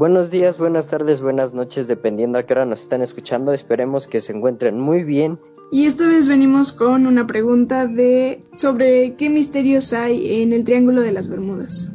Buenos 0.00 0.30
días, 0.30 0.58
buenas 0.58 0.86
tardes, 0.86 1.20
buenas 1.20 1.52
noches, 1.52 1.86
dependiendo 1.86 2.38
a 2.38 2.44
qué 2.44 2.54
hora 2.54 2.64
nos 2.64 2.80
están 2.80 3.02
escuchando. 3.02 3.52
Esperemos 3.52 4.06
que 4.06 4.22
se 4.22 4.32
encuentren 4.32 4.80
muy 4.80 5.04
bien. 5.04 5.38
Y 5.70 5.84
esta 5.84 6.08
vez 6.08 6.26
venimos 6.26 6.72
con 6.72 7.06
una 7.06 7.26
pregunta 7.26 7.86
de 7.86 8.42
sobre 8.54 9.14
qué 9.16 9.28
misterios 9.28 9.92
hay 9.92 10.40
en 10.40 10.54
el 10.54 10.64
Triángulo 10.64 11.02
de 11.02 11.12
las 11.12 11.28
Bermudas. 11.28 11.92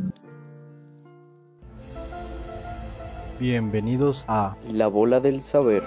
Bienvenidos 3.39 4.23
a 4.27 4.55
La 4.71 4.85
bola 4.85 5.19
del 5.19 5.41
saber. 5.41 5.81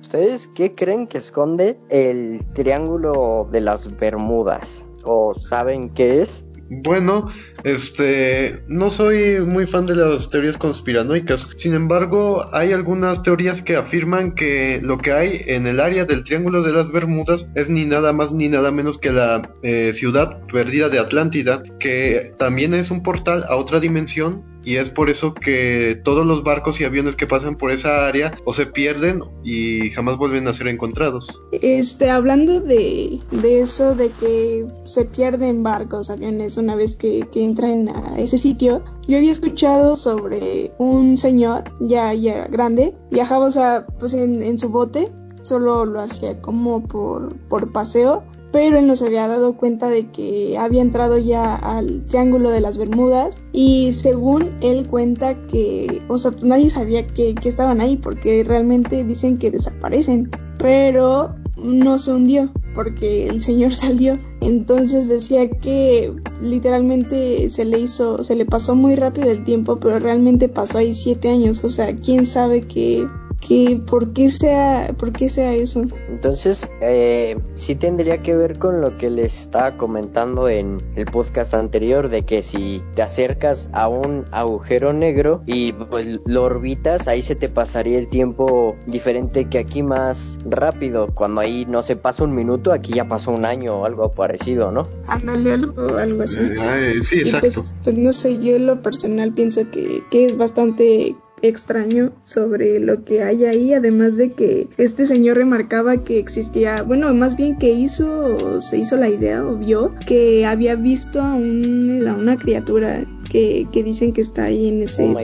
¿Ustedes 0.00 0.46
qué 0.46 0.76
creen 0.76 1.08
que 1.08 1.18
esconde 1.18 1.76
el 1.88 2.46
Triángulo 2.52 3.48
de 3.50 3.62
las 3.62 3.96
Bermudas? 3.96 4.86
¿O 5.02 5.34
saben 5.34 5.88
qué 5.88 6.22
es? 6.22 6.46
Bueno, 6.68 7.30
este, 7.62 8.62
no 8.66 8.90
soy 8.90 9.40
muy 9.40 9.66
fan 9.66 9.86
de 9.86 9.94
las 9.94 10.30
teorías 10.30 10.58
conspiranoicas. 10.58 11.48
Sin 11.56 11.74
embargo, 11.74 12.48
hay 12.52 12.72
algunas 12.72 13.22
teorías 13.22 13.62
que 13.62 13.76
afirman 13.76 14.34
que 14.34 14.80
lo 14.82 14.98
que 14.98 15.12
hay 15.12 15.42
en 15.46 15.66
el 15.68 15.78
área 15.78 16.04
del 16.04 16.24
Triángulo 16.24 16.62
de 16.62 16.72
las 16.72 16.90
Bermudas 16.90 17.46
es 17.54 17.70
ni 17.70 17.84
nada 17.84 18.12
más 18.12 18.32
ni 18.32 18.48
nada 18.48 18.72
menos 18.72 18.98
que 18.98 19.12
la 19.12 19.48
eh, 19.62 19.92
ciudad 19.94 20.40
perdida 20.52 20.88
de 20.88 20.98
Atlántida, 20.98 21.62
que 21.78 22.34
también 22.36 22.74
es 22.74 22.90
un 22.90 23.02
portal 23.02 23.44
a 23.48 23.54
otra 23.54 23.78
dimensión 23.78 24.42
y 24.66 24.76
es 24.76 24.90
por 24.90 25.08
eso 25.08 25.32
que 25.32 25.98
todos 26.02 26.26
los 26.26 26.42
barcos 26.42 26.80
y 26.80 26.84
aviones 26.84 27.14
que 27.14 27.28
pasan 27.28 27.56
por 27.56 27.70
esa 27.70 28.08
área 28.08 28.36
o 28.44 28.52
se 28.52 28.66
pierden 28.66 29.22
y 29.44 29.90
jamás 29.90 30.16
vuelven 30.18 30.48
a 30.48 30.52
ser 30.52 30.66
encontrados. 30.66 31.40
Este, 31.52 32.10
hablando 32.10 32.60
de, 32.60 33.20
de 33.30 33.60
eso, 33.60 33.94
de 33.94 34.10
que 34.10 34.66
se 34.82 35.04
pierden 35.04 35.62
barcos, 35.62 36.10
aviones 36.10 36.56
una 36.56 36.74
vez 36.74 36.96
que, 36.96 37.28
que 37.30 37.44
entran 37.44 37.88
a 37.88 38.18
ese 38.18 38.38
sitio, 38.38 38.82
yo 39.06 39.18
había 39.18 39.30
escuchado 39.30 39.94
sobre 39.94 40.72
un 40.78 41.16
señor 41.16 41.70
ya, 41.78 42.12
ya 42.12 42.48
grande, 42.48 42.92
viajaba, 43.12 43.46
o 43.46 43.50
sea, 43.52 43.86
pues 44.00 44.14
en, 44.14 44.42
en 44.42 44.58
su 44.58 44.68
bote, 44.68 45.12
solo 45.42 45.84
lo 45.84 46.00
hacía 46.00 46.40
como 46.40 46.82
por, 46.82 47.36
por 47.48 47.70
paseo 47.70 48.24
pero 48.56 48.78
él 48.78 48.86
no 48.86 48.96
se 48.96 49.04
había 49.04 49.28
dado 49.28 49.58
cuenta 49.58 49.90
de 49.90 50.10
que 50.10 50.56
había 50.58 50.80
entrado 50.80 51.18
ya 51.18 51.54
al 51.54 52.06
Triángulo 52.06 52.50
de 52.50 52.62
las 52.62 52.78
Bermudas 52.78 53.38
y 53.52 53.92
según 53.92 54.56
él 54.62 54.86
cuenta 54.86 55.46
que, 55.46 56.00
o 56.08 56.16
sea, 56.16 56.32
nadie 56.40 56.70
sabía 56.70 57.06
que, 57.06 57.34
que 57.34 57.50
estaban 57.50 57.82
ahí 57.82 57.98
porque 57.98 58.44
realmente 58.44 59.04
dicen 59.04 59.36
que 59.36 59.50
desaparecen, 59.50 60.30
pero 60.58 61.34
no 61.62 61.98
se 61.98 62.14
hundió 62.14 62.50
porque 62.74 63.28
el 63.28 63.42
señor 63.42 63.74
salió. 63.74 64.18
Entonces 64.40 65.06
decía 65.10 65.50
que 65.50 66.14
literalmente 66.40 67.50
se 67.50 67.66
le 67.66 67.78
hizo, 67.78 68.22
se 68.22 68.36
le 68.36 68.46
pasó 68.46 68.74
muy 68.74 68.94
rápido 68.94 69.30
el 69.30 69.44
tiempo, 69.44 69.78
pero 69.80 69.98
realmente 69.98 70.48
pasó 70.48 70.78
ahí 70.78 70.94
siete 70.94 71.28
años. 71.28 71.62
O 71.62 71.68
sea, 71.68 71.94
quién 71.94 72.24
sabe 72.24 72.62
qué, 72.62 73.06
que 73.46 73.80
por 73.86 74.12
qué 74.12 74.28
sea, 74.28 74.92
por 74.98 75.12
qué 75.12 75.28
sea 75.28 75.54
eso. 75.54 75.86
Entonces, 76.08 76.70
eh, 76.80 77.38
sí 77.54 77.76
tendría 77.76 78.22
que 78.22 78.34
ver 78.34 78.58
con 78.58 78.80
lo 78.80 78.98
que 78.98 79.08
les 79.08 79.42
estaba 79.42 79.76
comentando 79.76 80.48
en 80.48 80.82
el 80.96 81.06
podcast 81.06 81.54
anterior, 81.54 82.08
de 82.08 82.24
que 82.24 82.42
si 82.42 82.82
te 82.94 83.02
acercas 83.02 83.70
a 83.72 83.88
un 83.88 84.24
agujero 84.32 84.92
negro 84.92 85.42
y 85.46 85.72
pues, 85.72 86.20
lo 86.24 86.42
orbitas, 86.42 87.06
ahí 87.06 87.22
se 87.22 87.36
te 87.36 87.48
pasaría 87.48 87.98
el 87.98 88.08
tiempo 88.08 88.74
diferente 88.86 89.48
que 89.48 89.58
aquí 89.58 89.82
más 89.82 90.38
rápido. 90.44 91.08
Cuando 91.14 91.40
ahí 91.40 91.66
no 91.66 91.82
se 91.82 91.94
pasa 91.94 92.24
un 92.24 92.34
minuto, 92.34 92.72
aquí 92.72 92.94
ya 92.94 93.06
pasó 93.06 93.30
un 93.30 93.44
año 93.44 93.80
o 93.80 93.84
algo 93.84 94.10
parecido, 94.12 94.72
¿no? 94.72 94.88
Ándale, 95.06 95.52
algo, 95.52 95.96
algo 95.96 96.22
así. 96.22 96.40
Eh, 96.40 96.96
sí, 97.02 97.18
Y 97.18 97.20
exacto. 97.20 97.40
pues, 97.40 97.74
pues, 97.84 97.96
no 97.96 98.12
sé, 98.12 98.38
yo 98.38 98.56
en 98.56 98.66
lo 98.66 98.82
personal 98.82 99.32
pienso 99.32 99.70
que, 99.70 100.02
que 100.10 100.26
es 100.26 100.36
bastante 100.36 101.14
extraño 101.48 102.12
sobre 102.22 102.80
lo 102.80 103.04
que 103.04 103.22
hay 103.22 103.44
ahí, 103.44 103.72
además 103.72 104.16
de 104.16 104.32
que 104.32 104.68
este 104.76 105.06
señor 105.06 105.36
remarcaba 105.36 106.04
que 106.04 106.18
existía, 106.18 106.82
bueno, 106.82 107.12
más 107.14 107.36
bien 107.36 107.58
que 107.58 107.70
hizo, 107.72 108.60
se 108.60 108.78
hizo 108.78 108.96
la 108.96 109.08
idea 109.08 109.44
o 109.44 109.56
vio 109.56 109.94
que 110.06 110.44
había 110.46 110.74
visto 110.76 111.20
a, 111.20 111.34
un- 111.34 112.04
a 112.08 112.14
una 112.14 112.36
criatura 112.36 113.06
que, 113.30 113.66
que 113.72 113.82
dicen 113.82 114.12
que 114.12 114.20
está 114.20 114.44
ahí 114.44 114.68
en 114.68 114.82
ese... 114.82 115.04
Oh 115.04 115.16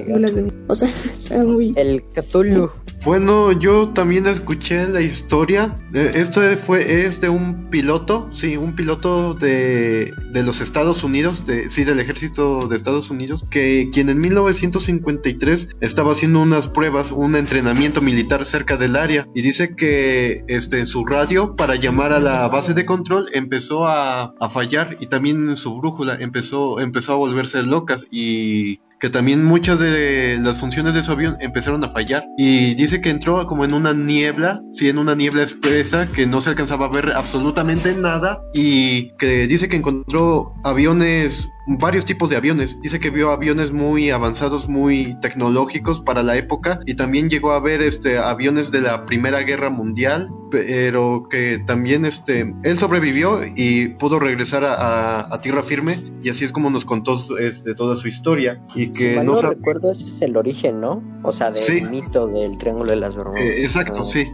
o 0.69 0.75
sea, 0.75 0.89
está 0.89 1.45
muy... 1.45 1.73
El 1.77 2.03
Cthulhu. 2.15 2.71
Bueno, 3.05 3.51
yo 3.51 3.89
también 3.89 4.29
escuché 4.29 4.87
la 4.87 5.01
historia. 5.01 5.77
Eh, 5.93 6.13
esto 6.15 6.41
fue 6.57 7.05
es 7.05 7.21
de 7.21 7.29
un 7.29 7.69
piloto, 7.69 8.31
sí, 8.33 8.57
un 8.57 8.77
piloto 8.77 9.35
de, 9.35 10.13
de 10.31 10.43
los 10.45 10.61
Estados 10.61 11.03
Unidos, 11.03 11.45
de, 11.45 11.69
sí, 11.69 11.83
del 11.83 11.99
ejército 11.99 12.69
de 12.69 12.77
Estados 12.77 13.11
Unidos, 13.11 13.43
que 13.51 13.91
quien 13.93 14.09
en 14.09 14.21
1953 14.21 15.71
estaba 15.81 16.13
haciendo 16.13 16.41
unas 16.43 16.69
pruebas, 16.69 17.11
un 17.11 17.35
entrenamiento 17.35 18.01
militar 18.01 18.45
cerca 18.45 18.77
del 18.77 18.95
área 18.95 19.27
y 19.35 19.43
dice 19.43 19.75
que 19.75 20.45
este 20.47 20.79
en 20.79 20.87
su 20.87 21.05
radio 21.05 21.57
para 21.57 21.75
llamar 21.75 22.13
a 22.13 22.21
la 22.21 22.47
base 22.47 22.73
de 22.73 22.87
control 22.87 23.29
empezó 23.33 23.85
a, 23.85 24.35
a 24.39 24.49
fallar 24.49 24.97
y 25.01 25.07
también 25.07 25.49
en 25.49 25.57
su 25.57 25.77
brújula 25.77 26.17
empezó 26.21 26.79
empezó 26.79 27.15
a 27.15 27.17
volverse 27.17 27.65
locas 27.65 28.05
y 28.13 28.81
que 29.03 29.11
también 29.11 29.43
muchas 29.43 29.81
de 29.81 30.39
las 30.41 30.59
funciones 30.59 30.95
de 30.95 31.03
su 31.03 31.11
avión 31.11 31.37
empezaron 31.41 31.83
a 31.83 31.89
fallar. 31.89 32.25
Y 32.39 32.75
dice 32.75 33.01
que 33.01 33.11
entró 33.11 33.45
como 33.49 33.65
en 33.65 33.75
una 33.75 33.93
niebla, 33.93 34.63
sí, 34.75 34.89
en 34.89 34.97
una 34.97 35.17
niebla 35.17 35.43
espesa 35.43 36.07
que 36.07 36.25
no 36.25 36.41
se 36.41 36.51
alcanzaba 36.51 36.87
a 36.87 36.89
ver 36.89 37.11
absolutamente 37.11 37.97
nada. 37.97 38.41
Y 38.55 39.11
que 39.17 39.49
dice 39.49 39.69
que 39.69 39.75
encontró 39.75 40.55
aviones, 40.63 41.49
varios 41.67 42.05
tipos 42.05 42.29
de 42.29 42.37
aviones, 42.37 42.81
dice 42.81 42.99
que 42.99 43.11
vio 43.11 43.31
aviones 43.31 43.71
muy 43.73 44.11
avanzados, 44.11 44.69
muy 44.69 45.17
tecnológicos 45.21 46.01
para 46.01 46.23
la 46.23 46.37
época 46.37 46.81
y 46.87 46.95
también 46.95 47.29
llegó 47.29 47.53
a 47.53 47.61
ver 47.61 47.83
este 47.83 48.19
aviones 48.19 48.71
de 48.71 48.81
la 48.81 49.07
Primera 49.07 49.41
Guerra 49.43 49.71
Mundial, 49.71 50.29
pero 50.51 51.27
que 51.31 51.63
también 51.67 52.05
este 52.05 52.53
él 52.65 52.79
sobrevivió 52.79 53.41
y 53.45 53.89
pudo 53.89 54.19
regresar 54.19 54.65
a, 54.65 54.75
a- 54.75 55.35
a 55.35 55.41
tierra 55.41 55.63
firme 55.63 56.03
y 56.23 56.31
así 56.31 56.45
es 56.45 56.53
como 56.53 56.69
nos 56.71 56.85
contó 56.85 57.21
este 57.39 57.75
toda 57.75 57.95
su 57.97 58.09
historia 58.09 58.61
y 58.75 58.87
Si 58.87 58.93
que 58.93 59.17
mal 59.17 59.27
no 59.27 59.41
recuerdo, 59.41 59.91
ese 59.93 60.07
es 60.07 60.23
el 60.23 60.37
origen, 60.37 60.81
¿no? 60.81 61.03
O 61.23 61.33
sea, 61.33 61.51
del 61.51 61.63
Sí. 61.63 61.81
mito 61.83 62.27
del 62.27 62.59
Triángulo 62.59 62.91
de 62.91 62.97
las 62.97 63.17
Bermudas. 63.17 63.41
Eh, 63.41 63.63
exacto, 63.65 64.01
Ah, 64.01 64.05
sí. 64.05 64.27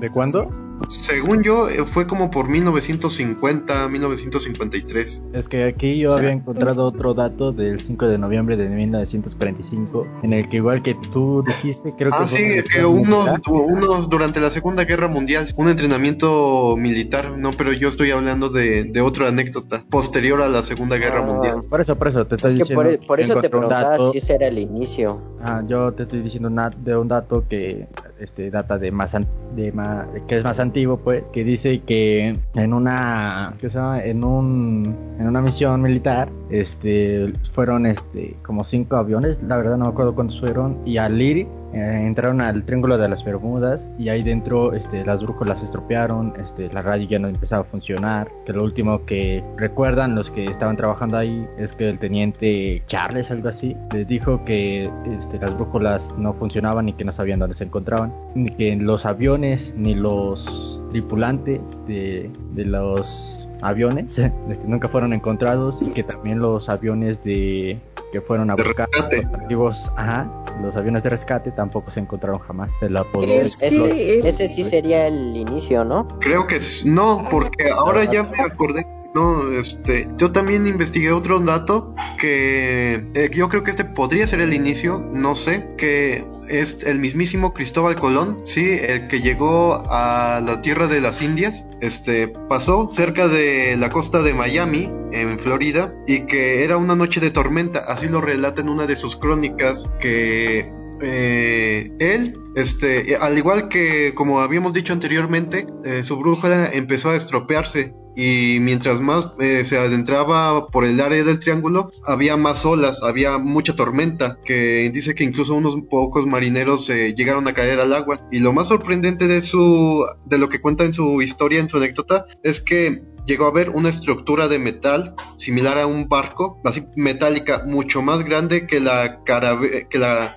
¿De 0.00 0.10
cuándo? 0.10 0.50
Según 0.88 1.42
yo, 1.42 1.68
eh, 1.68 1.84
fue 1.84 2.06
como 2.06 2.30
por 2.30 2.48
1950, 2.48 3.88
1953. 3.88 5.22
Es 5.32 5.48
que 5.48 5.64
aquí 5.64 5.98
yo 5.98 6.12
había 6.14 6.30
encontrado 6.30 6.84
otro 6.84 7.14
dato 7.14 7.52
del 7.52 7.80
5 7.80 8.06
de 8.06 8.18
noviembre 8.18 8.56
de 8.56 8.68
1945, 8.68 10.06
en 10.22 10.32
el 10.32 10.48
que 10.48 10.56
igual 10.56 10.82
que 10.82 10.94
tú 11.12 11.42
dijiste, 11.46 11.92
creo 11.96 12.10
que 12.10 12.16
Ah, 12.20 12.26
fue 12.26 12.38
sí, 12.38 12.70
que 12.72 12.84
unos, 12.84 13.40
unos 13.48 14.08
durante 14.08 14.40
la 14.40 14.50
Segunda 14.50 14.84
Guerra 14.84 15.08
Mundial, 15.08 15.46
un 15.56 15.68
entrenamiento 15.68 16.76
militar, 16.76 17.36
no, 17.38 17.50
pero 17.52 17.72
yo 17.72 17.88
estoy 17.88 18.10
hablando 18.10 18.48
de, 18.48 18.84
de 18.84 19.00
otra 19.00 19.28
anécdota 19.28 19.84
posterior 19.90 20.42
a 20.42 20.48
la 20.48 20.62
Segunda 20.62 20.96
Guerra 20.96 21.20
Ah, 21.22 21.26
Mundial. 21.26 21.62
Por 21.68 21.80
eso, 21.80 21.96
por 21.96 22.08
eso 22.08 22.26
te 22.26 22.36
estoy 22.36 22.50
Es 22.50 22.54
que 22.56 22.60
diciendo. 22.62 22.82
por, 22.84 23.06
por 23.06 23.20
eso 23.20 23.40
te 23.40 23.48
preguntaba 23.50 23.98
si 24.10 24.18
ese 24.18 24.34
era 24.34 24.48
el 24.48 24.58
inicio. 24.58 25.20
Ah, 25.42 25.62
yo 25.66 25.92
te 25.92 26.02
estoy 26.04 26.20
diciendo 26.22 26.50
de 26.84 26.96
un 26.96 27.08
dato 27.08 27.44
que 27.48 27.86
este 28.20 28.50
data 28.50 28.78
de 28.78 28.90
más 28.90 29.16
de 29.56 29.72
ma- 29.72 30.06
que 30.28 30.36
es 30.36 30.44
más 30.44 30.60
antiguo 30.60 30.98
pues 30.98 31.24
que 31.32 31.44
dice 31.44 31.80
que 31.80 32.36
en 32.54 32.72
una 32.74 33.54
¿qué 33.60 33.70
se 33.70 33.78
llama? 33.78 34.02
en 34.04 34.24
un 34.24 34.96
en 35.18 35.26
una 35.26 35.40
misión 35.40 35.80
militar 35.82 36.28
este 36.50 37.32
fueron 37.52 37.86
este 37.86 38.36
como 38.44 38.64
cinco 38.64 38.96
aviones 38.96 39.42
la 39.42 39.56
verdad 39.56 39.76
no 39.76 39.86
me 39.86 39.90
acuerdo 39.90 40.14
cuántos 40.14 40.40
fueron 40.40 40.78
y 40.84 40.96
al 40.98 41.20
ir 41.20 41.46
eh, 41.72 42.04
entraron 42.04 42.40
al 42.40 42.64
triángulo 42.64 42.98
de 42.98 43.08
las 43.08 43.24
Bermudas 43.24 43.88
y 43.98 44.08
ahí 44.08 44.22
dentro 44.22 44.72
este 44.72 45.04
las 45.04 45.22
brújulas 45.22 45.60
se 45.60 45.66
estropearon 45.66 46.34
este 46.44 46.72
la 46.72 46.82
radio 46.82 47.08
ya 47.08 47.18
no 47.18 47.28
empezaba 47.28 47.62
a 47.62 47.64
funcionar 47.64 48.28
que 48.44 48.52
lo 48.52 48.64
último 48.64 49.04
que 49.06 49.44
recuerdan 49.56 50.14
los 50.14 50.30
que 50.30 50.46
estaban 50.46 50.76
trabajando 50.76 51.16
ahí 51.16 51.46
es 51.58 51.72
que 51.72 51.88
el 51.88 51.98
teniente 51.98 52.82
Charles 52.88 53.30
algo 53.30 53.48
así 53.48 53.76
les 53.92 54.08
dijo 54.08 54.44
que 54.44 54.90
este, 55.18 55.38
las 55.38 55.54
brújulas 55.54 56.12
no 56.18 56.32
funcionaban 56.34 56.88
y 56.88 56.92
que 56.92 57.04
no 57.04 57.12
sabían 57.12 57.38
dónde 57.38 57.54
se 57.54 57.64
encontraban 57.64 58.12
ni 58.34 58.50
que 58.50 58.74
los 58.76 59.06
aviones 59.06 59.72
ni 59.76 59.94
los 59.94 60.80
tripulantes 60.90 61.60
de, 61.86 62.30
de 62.54 62.64
los 62.64 63.39
aviones 63.62 64.18
este, 64.50 64.66
nunca 64.66 64.88
fueron 64.88 65.12
encontrados 65.12 65.80
y 65.82 65.86
que 65.86 66.02
también 66.02 66.38
los 66.40 66.68
aviones 66.68 67.22
de 67.24 67.78
que 68.12 68.20
fueron 68.20 68.50
a 68.50 68.56
De 68.56 68.64
buscar 68.64 68.88
rescate. 68.92 69.26
los 69.48 69.92
ajá, 69.96 70.28
los 70.62 70.74
aviones 70.76 71.02
de 71.04 71.10
rescate 71.10 71.52
tampoco 71.52 71.90
se 71.92 72.00
encontraron 72.00 72.40
jamás. 72.40 72.70
Se 72.80 72.90
la 72.90 73.00
apodó 73.00 73.24
Es 73.26 73.56
que 73.56 73.68
Ese, 73.68 74.18
es- 74.18 74.24
ese 74.26 74.48
sí 74.48 74.64
sería 74.64 75.06
el 75.06 75.36
inicio, 75.36 75.84
¿no? 75.84 76.08
Creo 76.20 76.46
que 76.46 76.58
no, 76.84 77.26
porque 77.30 77.70
ahora 77.70 78.04
ya 78.04 78.24
me 78.24 78.40
acordé. 78.40 78.86
No, 79.14 79.50
este, 79.50 80.08
yo 80.18 80.30
también 80.30 80.66
investigué 80.68 81.10
otro 81.10 81.40
dato 81.40 81.94
que 82.20 83.04
eh, 83.14 83.30
yo 83.32 83.48
creo 83.48 83.62
que 83.64 83.72
este 83.72 83.84
podría 83.84 84.24
ser 84.26 84.40
el 84.40 84.54
inicio, 84.54 85.00
no 85.12 85.34
sé, 85.34 85.66
que 85.76 86.24
es 86.50 86.78
el 86.84 86.98
mismísimo 86.98 87.54
Cristóbal 87.54 87.96
Colón, 87.96 88.42
sí, 88.44 88.78
el 88.80 89.08
que 89.08 89.20
llegó 89.20 89.84
a 89.88 90.42
la 90.44 90.60
tierra 90.62 90.88
de 90.88 91.00
las 91.00 91.22
Indias, 91.22 91.64
este, 91.80 92.28
pasó 92.28 92.90
cerca 92.90 93.28
de 93.28 93.76
la 93.76 93.90
costa 93.90 94.22
de 94.22 94.34
Miami, 94.34 94.90
en 95.12 95.38
Florida, 95.38 95.94
y 96.06 96.26
que 96.26 96.64
era 96.64 96.76
una 96.76 96.96
noche 96.96 97.20
de 97.20 97.30
tormenta, 97.30 97.80
así 97.80 98.06
lo 98.06 98.20
relata 98.20 98.60
en 98.60 98.68
una 98.68 98.86
de 98.86 98.96
sus 98.96 99.16
crónicas 99.16 99.88
que 100.00 100.64
eh, 101.02 101.90
él, 101.98 102.38
este, 102.56 103.16
al 103.16 103.38
igual 103.38 103.68
que 103.68 104.12
como 104.14 104.40
habíamos 104.40 104.72
dicho 104.72 104.92
anteriormente, 104.92 105.66
eh, 105.84 106.02
su 106.04 106.18
brújula 106.18 106.70
empezó 106.72 107.10
a 107.10 107.16
estropearse 107.16 107.94
y 108.16 108.58
mientras 108.60 109.00
más 109.00 109.32
eh, 109.38 109.64
se 109.64 109.78
adentraba 109.78 110.68
por 110.68 110.84
el 110.84 111.00
área 111.00 111.22
del 111.22 111.40
triángulo 111.40 111.90
había 112.06 112.36
más 112.36 112.64
olas, 112.64 113.02
había 113.02 113.38
mucha 113.38 113.74
tormenta, 113.74 114.38
que 114.44 114.90
dice 114.92 115.14
que 115.14 115.24
incluso 115.24 115.54
unos 115.54 115.76
pocos 115.90 116.26
marineros 116.26 116.88
eh, 116.90 117.14
llegaron 117.14 117.46
a 117.48 117.52
caer 117.52 117.80
al 117.80 117.92
agua. 117.92 118.20
Y 118.30 118.40
lo 118.40 118.52
más 118.52 118.68
sorprendente 118.68 119.26
de 119.26 119.42
su, 119.42 120.04
de 120.26 120.38
lo 120.38 120.48
que 120.48 120.60
cuenta 120.60 120.84
en 120.84 120.92
su 120.92 121.22
historia, 121.22 121.60
en 121.60 121.68
su 121.68 121.76
anécdota, 121.76 122.26
es 122.42 122.60
que 122.60 123.02
llegó 123.26 123.46
a 123.46 123.52
ver 123.52 123.70
una 123.70 123.88
estructura 123.88 124.48
de 124.48 124.58
metal 124.58 125.14
similar 125.36 125.78
a 125.78 125.86
un 125.86 126.08
barco, 126.08 126.60
así 126.64 126.84
metálica, 126.96 127.64
mucho 127.66 128.02
más 128.02 128.24
grande 128.24 128.66
que 128.66 128.80
la, 128.80 129.20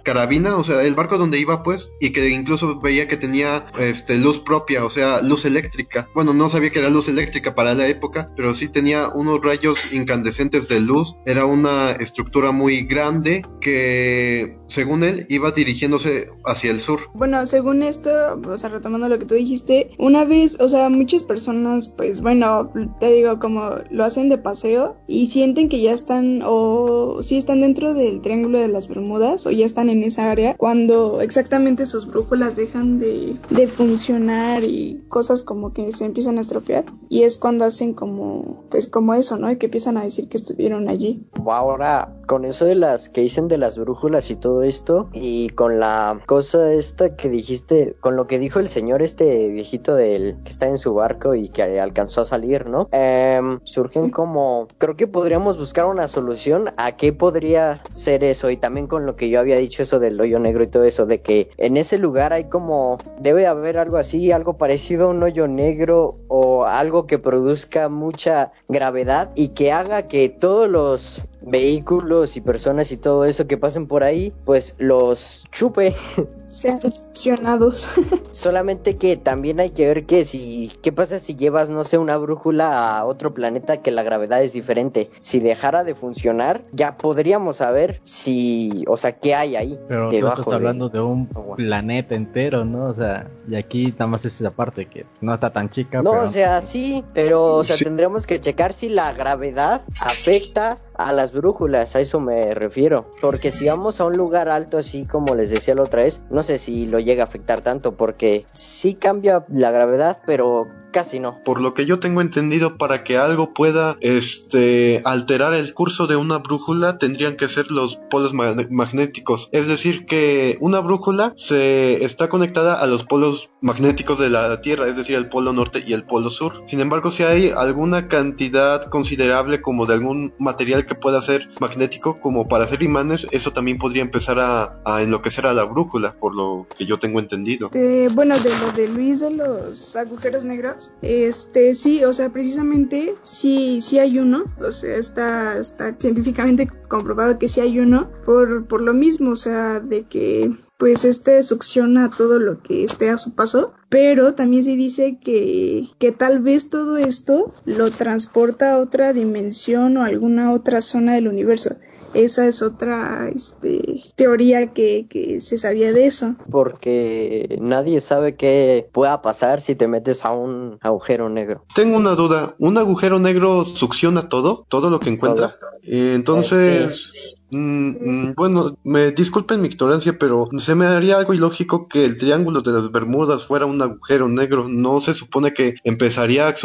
carabina, 0.03 0.57
o 0.57 0.63
sea, 0.63 0.81
el 0.81 0.95
barco 0.95 1.17
donde 1.17 1.39
iba 1.39 1.63
pues, 1.63 1.91
y 1.99 2.11
que 2.11 2.29
incluso 2.29 2.79
veía 2.79 3.07
que 3.07 3.17
tenía 3.17 3.65
este, 3.79 4.17
luz 4.17 4.39
propia, 4.39 4.85
o 4.85 4.89
sea, 4.89 5.21
luz 5.21 5.45
eléctrica. 5.45 6.07
Bueno, 6.13 6.33
no 6.33 6.49
sabía 6.49 6.71
que 6.71 6.79
era 6.79 6.89
luz 6.89 7.07
eléctrica 7.07 7.55
para 7.55 7.73
la 7.73 7.87
época, 7.87 8.31
pero 8.35 8.53
sí 8.53 8.67
tenía 8.67 9.09
unos 9.09 9.41
rayos 9.41 9.79
incandescentes 9.91 10.67
de 10.67 10.79
luz. 10.79 11.15
Era 11.25 11.45
una 11.45 11.91
estructura 11.91 12.51
muy 12.51 12.83
grande 12.83 13.45
que, 13.61 14.57
según 14.67 15.03
él, 15.03 15.25
iba 15.29 15.51
dirigiéndose 15.51 16.29
hacia 16.45 16.71
el 16.71 16.79
sur. 16.79 17.09
Bueno, 17.13 17.45
según 17.45 17.83
esto, 17.83 18.11
o 18.47 18.57
sea, 18.57 18.69
retomando 18.69 19.09
lo 19.09 19.19
que 19.19 19.25
tú 19.25 19.35
dijiste, 19.35 19.91
una 19.97 20.25
vez, 20.25 20.59
o 20.59 20.67
sea, 20.67 20.89
muchas 20.89 21.23
personas, 21.23 21.89
pues 21.89 22.21
bueno, 22.21 22.71
te 22.99 23.11
digo, 23.11 23.39
como 23.39 23.69
lo 23.89 24.03
hacen 24.03 24.29
de 24.29 24.37
paseo 24.37 24.95
y 25.07 25.27
sienten 25.27 25.69
que 25.69 25.81
ya 25.81 25.93
están 25.93 26.41
o 26.45 27.21
si 27.21 27.37
están 27.37 27.61
dentro 27.61 27.93
del 27.93 28.21
Triángulo 28.21 28.59
de 28.59 28.67
las 28.67 28.87
Bermudas 28.87 29.45
o 29.45 29.51
ya 29.51 29.65
están 29.65 29.89
en 29.89 30.03
esa 30.03 30.31
área 30.31 30.55
cuando 30.55 31.21
exactamente 31.21 31.85
sus 31.85 32.07
brújulas 32.07 32.55
dejan 32.55 32.99
de, 32.99 33.35
de 33.49 33.67
funcionar 33.67 34.63
y 34.63 35.03
cosas 35.09 35.43
como 35.43 35.73
que 35.73 35.91
se 35.91 36.05
empiezan 36.05 36.37
a 36.37 36.41
estropear 36.41 36.85
y 37.09 37.23
es 37.23 37.37
cuando 37.37 37.65
hacen 37.65 37.93
como 37.93 38.63
pues 38.69 38.87
como 38.87 39.13
eso, 39.13 39.37
¿no? 39.37 39.51
Y 39.51 39.57
que 39.57 39.67
empiezan 39.67 39.97
a 39.97 40.03
decir 40.03 40.29
que 40.29 40.37
estuvieron 40.37 40.89
allí. 40.89 41.23
Ahora, 41.45 42.15
con 42.27 42.45
eso 42.45 42.65
de 42.65 42.75
las 42.75 43.09
que 43.09 43.21
dicen 43.21 43.47
de 43.47 43.57
las 43.57 43.77
brújulas 43.77 44.31
y 44.31 44.35
todo 44.35 44.63
esto 44.63 45.09
y 45.13 45.49
con 45.49 45.79
la 45.79 46.21
cosa 46.25 46.73
esta 46.73 47.15
que 47.15 47.29
dijiste, 47.29 47.95
con 47.99 48.15
lo 48.15 48.27
que 48.27 48.39
dijo 48.39 48.59
el 48.59 48.67
señor 48.67 49.01
este 49.01 49.49
viejito 49.49 49.95
del 49.95 50.37
que 50.43 50.49
está 50.49 50.67
en 50.67 50.77
su 50.77 50.93
barco 50.93 51.35
y 51.35 51.49
que 51.49 51.79
alcanzó 51.79 52.21
a 52.21 52.25
salir, 52.25 52.62
¿no? 52.65 52.89
Em, 52.91 53.59
surgen 53.63 54.09
como, 54.09 54.67
creo 54.77 54.95
que 54.95 55.07
podríamos 55.07 55.57
buscar 55.57 55.85
una 55.85 56.07
solución 56.07 56.71
a 56.77 56.93
qué 56.93 57.13
podría 57.13 57.81
ser 57.93 58.23
eso 58.23 58.49
y 58.49 58.57
también 58.57 58.87
con 58.87 59.05
lo 59.05 59.15
que 59.15 59.29
yo 59.29 59.39
había 59.39 59.57
dicho 59.57 59.83
eso 59.83 59.99
del 59.99 60.19
hoyo 60.19 60.39
negro 60.39 60.63
y 60.63 60.67
todo 60.67 60.83
eso, 60.83 61.05
de 61.05 61.21
que 61.21 61.49
en 61.57 61.77
ese 61.77 61.97
lugar 61.97 62.33
hay 62.33 62.45
como, 62.45 62.97
debe 63.19 63.47
haber 63.47 63.77
algo 63.77 63.97
así, 63.97 64.31
algo 64.31 64.57
parecido 64.57 65.05
a 65.05 65.09
un 65.09 65.23
hoyo 65.23 65.47
negro 65.47 66.17
o 66.27 66.65
algo 66.65 67.07
que 67.07 67.19
produzca 67.19 67.89
mucha 67.89 68.51
gravedad 68.67 69.31
y 69.35 69.49
que 69.49 69.71
haga 69.71 70.03
que 70.03 70.29
todos 70.29 70.69
los 70.69 71.23
vehículos 71.45 72.37
y 72.37 72.41
personas 72.41 72.91
y 72.91 72.97
todo 72.97 73.25
eso 73.25 73.47
que 73.47 73.57
pasen 73.57 73.87
por 73.87 74.03
ahí, 74.03 74.33
pues 74.45 74.75
los 74.77 75.45
chupe. 75.51 75.95
Sean 76.47 76.79
accionados. 76.85 77.89
Solamente 78.31 78.97
que 78.97 79.17
también 79.17 79.59
hay 79.59 79.71
que 79.71 79.87
ver 79.87 80.05
que 80.05 80.23
si, 80.23 80.71
¿qué 80.83 80.91
pasa 80.91 81.17
si 81.17 81.35
llevas, 81.35 81.69
no 81.69 81.83
sé, 81.83 81.97
una 81.97 82.17
brújula 82.17 82.97
a 82.97 83.05
otro 83.05 83.33
planeta 83.33 83.77
que 83.77 83.89
la 83.89 84.03
gravedad 84.03 84.43
es 84.43 84.53
diferente? 84.53 85.09
Si 85.21 85.39
dejara 85.39 85.83
de 85.83 85.95
funcionar, 85.95 86.63
ya 86.71 86.97
podríamos 86.97 87.57
saber 87.57 87.99
si, 88.03 88.83
o 88.87 88.97
sea, 88.97 89.13
qué 89.13 89.33
hay 89.33 89.55
ahí. 89.55 89.79
Pero 89.87 90.09
tú 90.09 90.27
estás 90.27 90.47
hablando 90.47 90.89
de, 90.89 90.99
un 90.99 91.27
planeta 91.55 92.13
entero, 92.13 92.65
¿no? 92.65 92.85
O 92.85 92.93
sea, 92.93 93.27
y 93.49 93.55
aquí 93.55 93.91
nada 93.91 94.07
más 94.07 94.25
es 94.25 94.39
esa 94.39 94.51
parte 94.51 94.85
que 94.85 95.05
no 95.21 95.33
está 95.33 95.51
tan 95.51 95.69
chica. 95.69 96.01
No, 96.01 96.11
o 96.11 96.27
sea, 96.27 96.61
sí, 96.61 97.03
pero, 97.13 97.55
o 97.55 97.63
sea, 97.63 97.77
tendremos 97.83 98.27
que 98.27 98.39
checar 98.39 98.73
si 98.73 98.89
la 98.89 99.13
gravedad 99.13 99.81
afecta 99.99 100.77
a 100.95 101.11
las 101.11 101.31
brújulas, 101.31 101.95
a 101.95 101.99
eso 101.99 102.19
me 102.19 102.53
refiero. 102.53 103.09
Porque 103.21 103.51
si 103.51 103.67
vamos 103.67 103.99
a 103.99 104.05
un 104.05 104.17
lugar 104.17 104.49
alto, 104.49 104.77
así 104.77 105.05
como 105.05 105.35
les 105.35 105.49
decía 105.49 105.75
la 105.75 105.83
otra 105.83 106.03
vez, 106.03 106.21
no 106.29 106.43
sé 106.43 106.57
si 106.57 106.85
lo 106.85 106.99
llega 106.99 107.23
a 107.23 107.27
afectar 107.27 107.61
tanto, 107.61 107.95
porque 107.95 108.45
sí 108.53 108.95
cambia 108.95 109.45
la 109.49 109.71
gravedad, 109.71 110.19
pero 110.25 110.67
Casi 110.93 111.19
no. 111.19 111.39
Por 111.43 111.59
lo 111.59 111.73
que 111.73 111.87
yo 111.87 111.99
tengo 111.99 112.21
entendido, 112.21 112.77
para 112.77 113.03
que 113.03 113.17
algo 113.17 113.53
pueda 113.53 113.97
este, 113.99 115.01
alterar 115.05 115.55
el 115.55 115.73
curso 115.73 116.05
de 116.05 116.15
una 116.15 116.37
brújula, 116.37 116.99
tendrían 116.99 117.35
que 117.35 117.49
ser 117.49 117.71
los 117.71 117.97
polos 118.11 118.33
magnéticos. 118.33 119.49
Es 119.51 119.67
decir, 119.67 120.05
que 120.05 120.57
una 120.61 120.79
brújula 120.81 121.33
se 121.35 122.05
está 122.05 122.29
conectada 122.29 122.79
a 122.79 122.85
los 122.85 123.03
polos 123.05 123.49
magnéticos 123.59 124.19
de 124.19 124.29
la 124.29 124.61
Tierra, 124.61 124.87
es 124.87 124.95
decir, 124.95 125.15
el 125.15 125.29
polo 125.29 125.51
norte 125.51 125.83
y 125.85 125.93
el 125.93 126.03
polo 126.03 126.29
sur. 126.29 126.63
Sin 126.67 126.79
embargo, 126.79 127.09
si 127.09 127.23
hay 127.23 127.49
alguna 127.49 128.07
cantidad 128.07 128.83
considerable 128.83 129.61
como 129.61 129.87
de 129.87 129.95
algún 129.95 130.33
material 130.37 130.85
que 130.85 130.93
pueda 130.93 131.21
ser 131.23 131.49
magnético, 131.59 132.19
como 132.19 132.47
para 132.47 132.65
hacer 132.65 132.83
imanes, 132.83 133.27
eso 133.31 133.51
también 133.51 133.79
podría 133.79 134.03
empezar 134.03 134.39
a, 134.39 135.01
enloquecer 135.01 135.47
a 135.47 135.53
la 135.53 135.63
brújula, 135.63 136.15
por 136.19 136.35
lo 136.35 136.67
que 136.77 136.85
yo 136.85 136.99
tengo 136.99 137.19
entendido. 137.19 137.69
bueno, 138.13 138.37
de 138.37 138.49
lo 138.59 138.71
de 138.73 138.87
Luis 138.89 139.21
de 139.21 139.31
los 139.31 139.95
agujeros 139.95 140.45
negros, 140.45 140.82
este, 141.01 141.75
sí, 141.75 142.03
o 142.03 142.13
sea, 142.13 142.31
precisamente 142.31 143.15
sí, 143.23 143.81
sí 143.81 143.99
hay 143.99 144.19
uno, 144.19 144.45
o 144.59 144.71
sea, 144.71 144.95
está, 144.95 145.57
está 145.57 145.95
científicamente 145.99 146.67
comprobado 146.87 147.39
que 147.39 147.49
sí 147.49 147.59
hay 147.61 147.79
uno, 147.79 148.09
por, 148.25 148.65
por 148.67 148.81
lo 148.81 148.93
mismo, 148.93 149.31
o 149.31 149.35
sea, 149.35 149.79
de 149.79 150.03
que 150.03 150.51
pues 150.77 151.05
este 151.05 151.41
succiona 151.43 152.09
todo 152.09 152.39
lo 152.39 152.61
que 152.61 152.83
esté 152.83 153.09
a 153.09 153.17
su 153.17 153.35
paso, 153.35 153.73
pero 153.93 154.33
también 154.33 154.63
se 154.63 154.75
dice 154.75 155.19
que, 155.23 155.87
que 155.99 156.11
tal 156.11 156.39
vez 156.39 156.71
todo 156.71 156.97
esto 156.97 157.53
lo 157.65 157.91
transporta 157.91 158.73
a 158.73 158.79
otra 158.79 159.13
dimensión 159.13 159.97
o 159.97 160.03
alguna 160.03 160.51
otra 160.51 160.81
zona 160.81 161.13
del 161.13 161.27
universo. 161.27 161.75
Esa 162.15 162.47
es 162.47 162.63
otra 162.63 163.29
este, 163.29 164.01
teoría 164.15 164.71
que, 164.71 165.05
que 165.07 165.39
se 165.41 165.59
sabía 165.59 165.93
de 165.93 166.07
eso. 166.07 166.33
Porque 166.49 167.55
nadie 167.61 167.99
sabe 168.01 168.35
qué 168.35 168.89
pueda 168.91 169.21
pasar 169.21 169.61
si 169.61 169.75
te 169.75 169.87
metes 169.87 170.25
a 170.25 170.31
un 170.31 170.79
agujero 170.81 171.29
negro. 171.29 171.63
Tengo 171.75 171.97
una 171.97 172.15
duda, 172.15 172.55
¿un 172.57 172.79
agujero 172.79 173.19
negro 173.19 173.63
succiona 173.63 174.27
todo? 174.27 174.65
¿Todo 174.69 174.89
lo 174.89 174.99
que 174.99 175.11
encuentra? 175.11 175.55
entonces... 175.83 177.13
Eh, 177.15 177.42
Mm, 177.53 177.89
mm, 177.89 178.33
bueno, 178.35 178.77
me 178.83 179.11
disculpen 179.11 179.61
mi 179.61 179.67
ignorancia, 179.67 180.17
pero 180.17 180.49
se 180.57 180.75
me 180.75 180.85
haría 180.85 181.17
algo 181.17 181.33
ilógico 181.33 181.87
que 181.87 182.05
el 182.05 182.17
triángulo 182.17 182.61
de 182.61 182.71
las 182.71 182.91
Bermudas 182.91 183.45
fuera 183.45 183.65
un 183.65 183.81
agujero 183.81 184.27
negro. 184.27 184.67
¿No 184.67 184.99
se 185.01 185.13
supone 185.13 185.53
que 185.53 185.75
empezaría 185.83 186.47
a, 186.47 186.55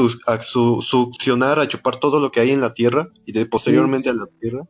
succionar, 0.40 1.59
a 1.61 1.68
chupar 1.68 1.99
todo 1.99 2.21
lo 2.21 2.30
que 2.30 2.40
hay 2.40 2.50
en 2.50 2.61
la 2.61 2.75
Tierra 2.75 3.09
y 3.26 3.33
de 3.33 3.47
posteriormente 3.47 4.11
a 4.11 4.14
la 4.14 4.26
Tierra? 4.40 4.64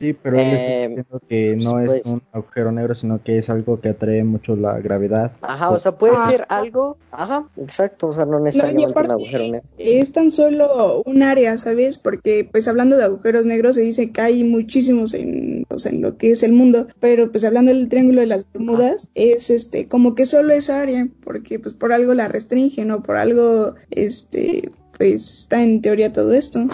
Sí, 0.00 0.14
pero 0.14 0.36
eh, 0.40 1.04
que 1.28 1.54
no 1.54 1.78
es 1.78 1.86
pues 1.86 2.06
un 2.06 2.22
agujero 2.32 2.72
negro, 2.72 2.92
sino 2.96 3.22
que 3.22 3.38
es 3.38 3.48
algo 3.48 3.80
que 3.80 3.90
atrae 3.90 4.24
mucho 4.24 4.56
la 4.56 4.80
gravedad. 4.80 5.30
Ajá, 5.42 5.70
o 5.70 5.78
sea, 5.78 5.92
puede 5.92 6.16
ser 6.26 6.44
algo, 6.48 6.96
ajá, 7.12 7.46
exacto, 7.56 8.08
o 8.08 8.12
sea, 8.12 8.24
no 8.24 8.40
necesariamente 8.40 9.00
un 9.00 9.10
agujero 9.12 9.44
negro. 9.44 9.68
Es 9.78 10.12
tan 10.12 10.32
solo 10.32 11.02
un 11.06 11.22
área, 11.22 11.56
¿sabes? 11.56 11.98
Porque, 11.98 12.48
pues, 12.50 12.66
hablando 12.66 12.96
de 12.96 13.04
agujeros 13.04 13.46
negros, 13.46 13.76
se 13.76 13.82
dice 13.82 14.10
que 14.10 14.20
hay 14.20 14.42
muchísimos 14.42 15.14
en 15.14 15.51
en, 15.52 16.00
lo 16.00 16.16
que 16.16 16.30
es 16.30 16.42
el 16.42 16.52
mundo, 16.52 16.86
pero 17.00 17.30
pues 17.30 17.44
hablando 17.44 17.72
del 17.72 17.88
Triángulo 17.88 18.20
de 18.20 18.26
las 18.26 18.46
Bermudas, 18.52 19.08
es 19.14 19.50
este, 19.50 19.86
como 19.86 20.14
que 20.14 20.26
solo 20.26 20.52
esa 20.52 20.80
área, 20.80 21.08
porque 21.24 21.58
pues 21.58 21.74
por 21.74 21.92
algo 21.92 22.14
la 22.14 22.28
restringen 22.28 22.90
o 22.90 23.02
por 23.02 23.16
algo, 23.16 23.74
este, 23.90 24.70
pues 24.96 25.40
está 25.40 25.62
en 25.62 25.82
teoría 25.82 26.12
todo 26.12 26.32
esto. 26.32 26.66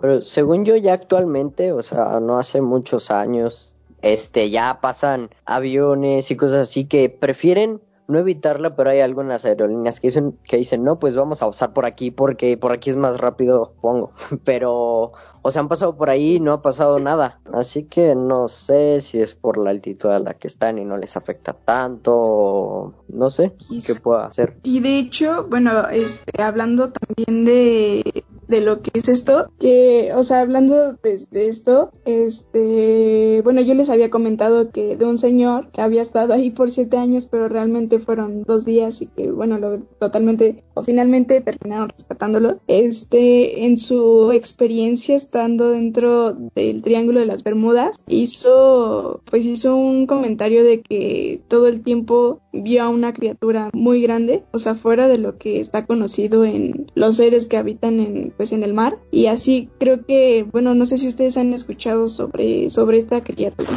Pero 0.00 0.22
según 0.22 0.64
yo 0.64 0.76
ya 0.76 0.94
actualmente, 0.94 1.72
o 1.72 1.82
sea, 1.82 2.20
no 2.20 2.38
hace 2.38 2.60
muchos 2.60 3.10
años, 3.10 3.76
este, 4.02 4.50
ya 4.50 4.78
pasan 4.80 5.30
aviones 5.44 6.30
y 6.30 6.36
cosas 6.36 6.68
así 6.68 6.84
que 6.86 7.10
prefieren 7.10 7.80
no 8.10 8.18
evitarla, 8.18 8.76
pero 8.76 8.90
hay 8.90 9.00
algunas 9.00 9.44
aerolíneas 9.44 10.00
que 10.00 10.08
dicen, 10.08 10.38
que 10.44 10.56
dicen, 10.56 10.84
no, 10.84 10.98
pues 10.98 11.16
vamos 11.16 11.42
a 11.42 11.48
usar 11.48 11.72
por 11.72 11.86
aquí 11.86 12.10
porque 12.10 12.56
por 12.56 12.72
aquí 12.72 12.90
es 12.90 12.96
más 12.96 13.18
rápido, 13.18 13.72
pongo. 13.80 14.12
Pero 14.44 15.12
o 15.42 15.50
se 15.50 15.58
han 15.58 15.68
pasado 15.68 15.96
por 15.96 16.10
ahí 16.10 16.36
y 16.36 16.40
no 16.40 16.52
ha 16.52 16.62
pasado 16.62 16.98
nada. 16.98 17.40
Así 17.52 17.84
que 17.84 18.14
no 18.14 18.48
sé 18.48 19.00
si 19.00 19.20
es 19.20 19.34
por 19.34 19.58
la 19.58 19.70
altitud 19.70 20.10
a 20.10 20.18
la 20.18 20.34
que 20.34 20.48
están 20.48 20.78
y 20.78 20.84
no 20.84 20.96
les 20.96 21.16
afecta 21.16 21.54
tanto, 21.54 22.94
no 23.08 23.30
sé 23.30 23.54
qué 23.86 23.94
pueda 23.94 24.26
hacer. 24.26 24.58
Y 24.62 24.80
de 24.80 24.98
hecho, 24.98 25.46
bueno, 25.48 25.88
este, 25.88 26.42
hablando 26.42 26.92
también 26.92 27.44
de, 27.44 28.24
de 28.50 28.60
lo 28.60 28.82
que 28.82 28.90
es 28.94 29.08
esto, 29.08 29.50
que, 29.58 30.10
o 30.14 30.24
sea, 30.24 30.40
hablando 30.40 30.94
de, 30.94 31.26
esto, 31.32 31.90
este, 32.04 33.40
bueno, 33.44 33.60
yo 33.60 33.74
les 33.74 33.90
había 33.90 34.10
comentado 34.10 34.70
que 34.70 34.96
de 34.96 35.04
un 35.04 35.18
señor 35.18 35.70
que 35.70 35.80
había 35.80 36.02
estado 36.02 36.34
ahí 36.34 36.50
por 36.50 36.70
siete 36.70 36.96
años, 36.96 37.26
pero 37.26 37.48
realmente 37.48 37.98
fueron 37.98 38.42
dos 38.42 38.64
días 38.64 39.00
y 39.02 39.06
que, 39.06 39.30
bueno, 39.30 39.58
lo 39.58 39.78
totalmente 39.98 40.64
o 40.74 40.82
finalmente 40.82 41.40
terminaron 41.40 41.90
rescatándolo. 41.90 42.58
Este, 42.66 43.66
en 43.66 43.78
su 43.78 44.32
experiencia 44.32 45.16
estando 45.16 45.70
dentro 45.70 46.36
del 46.54 46.82
Triángulo 46.82 47.20
de 47.20 47.26
las 47.26 47.44
Bermudas, 47.44 47.96
hizo, 48.08 49.20
pues 49.30 49.46
hizo 49.46 49.76
un 49.76 50.06
comentario 50.06 50.64
de 50.64 50.80
que 50.80 51.40
todo 51.48 51.68
el 51.68 51.82
tiempo 51.82 52.40
vio 52.52 52.82
a 52.82 52.88
una 52.88 53.12
criatura 53.12 53.70
muy 53.72 54.02
grande, 54.02 54.42
o 54.52 54.58
sea, 54.58 54.74
fuera 54.74 55.06
de 55.06 55.18
lo 55.18 55.38
que 55.38 55.60
está 55.60 55.86
conocido 55.86 56.44
en 56.44 56.90
los 56.94 57.16
seres 57.16 57.46
que 57.46 57.56
habitan 57.56 58.00
en, 58.00 58.32
pues, 58.40 58.52
en 58.52 58.62
el 58.62 58.72
mar. 58.72 58.96
Y 59.10 59.26
así 59.26 59.68
creo 59.78 60.06
que, 60.06 60.46
bueno, 60.50 60.74
no 60.74 60.86
sé 60.86 60.96
si 60.96 61.06
ustedes 61.06 61.36
han 61.36 61.52
escuchado 61.52 62.08
sobre, 62.08 62.70
sobre 62.70 62.96
esta 62.96 63.22
criatura 63.22 63.68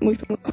muy 0.00 0.14
famosa. 0.14 0.50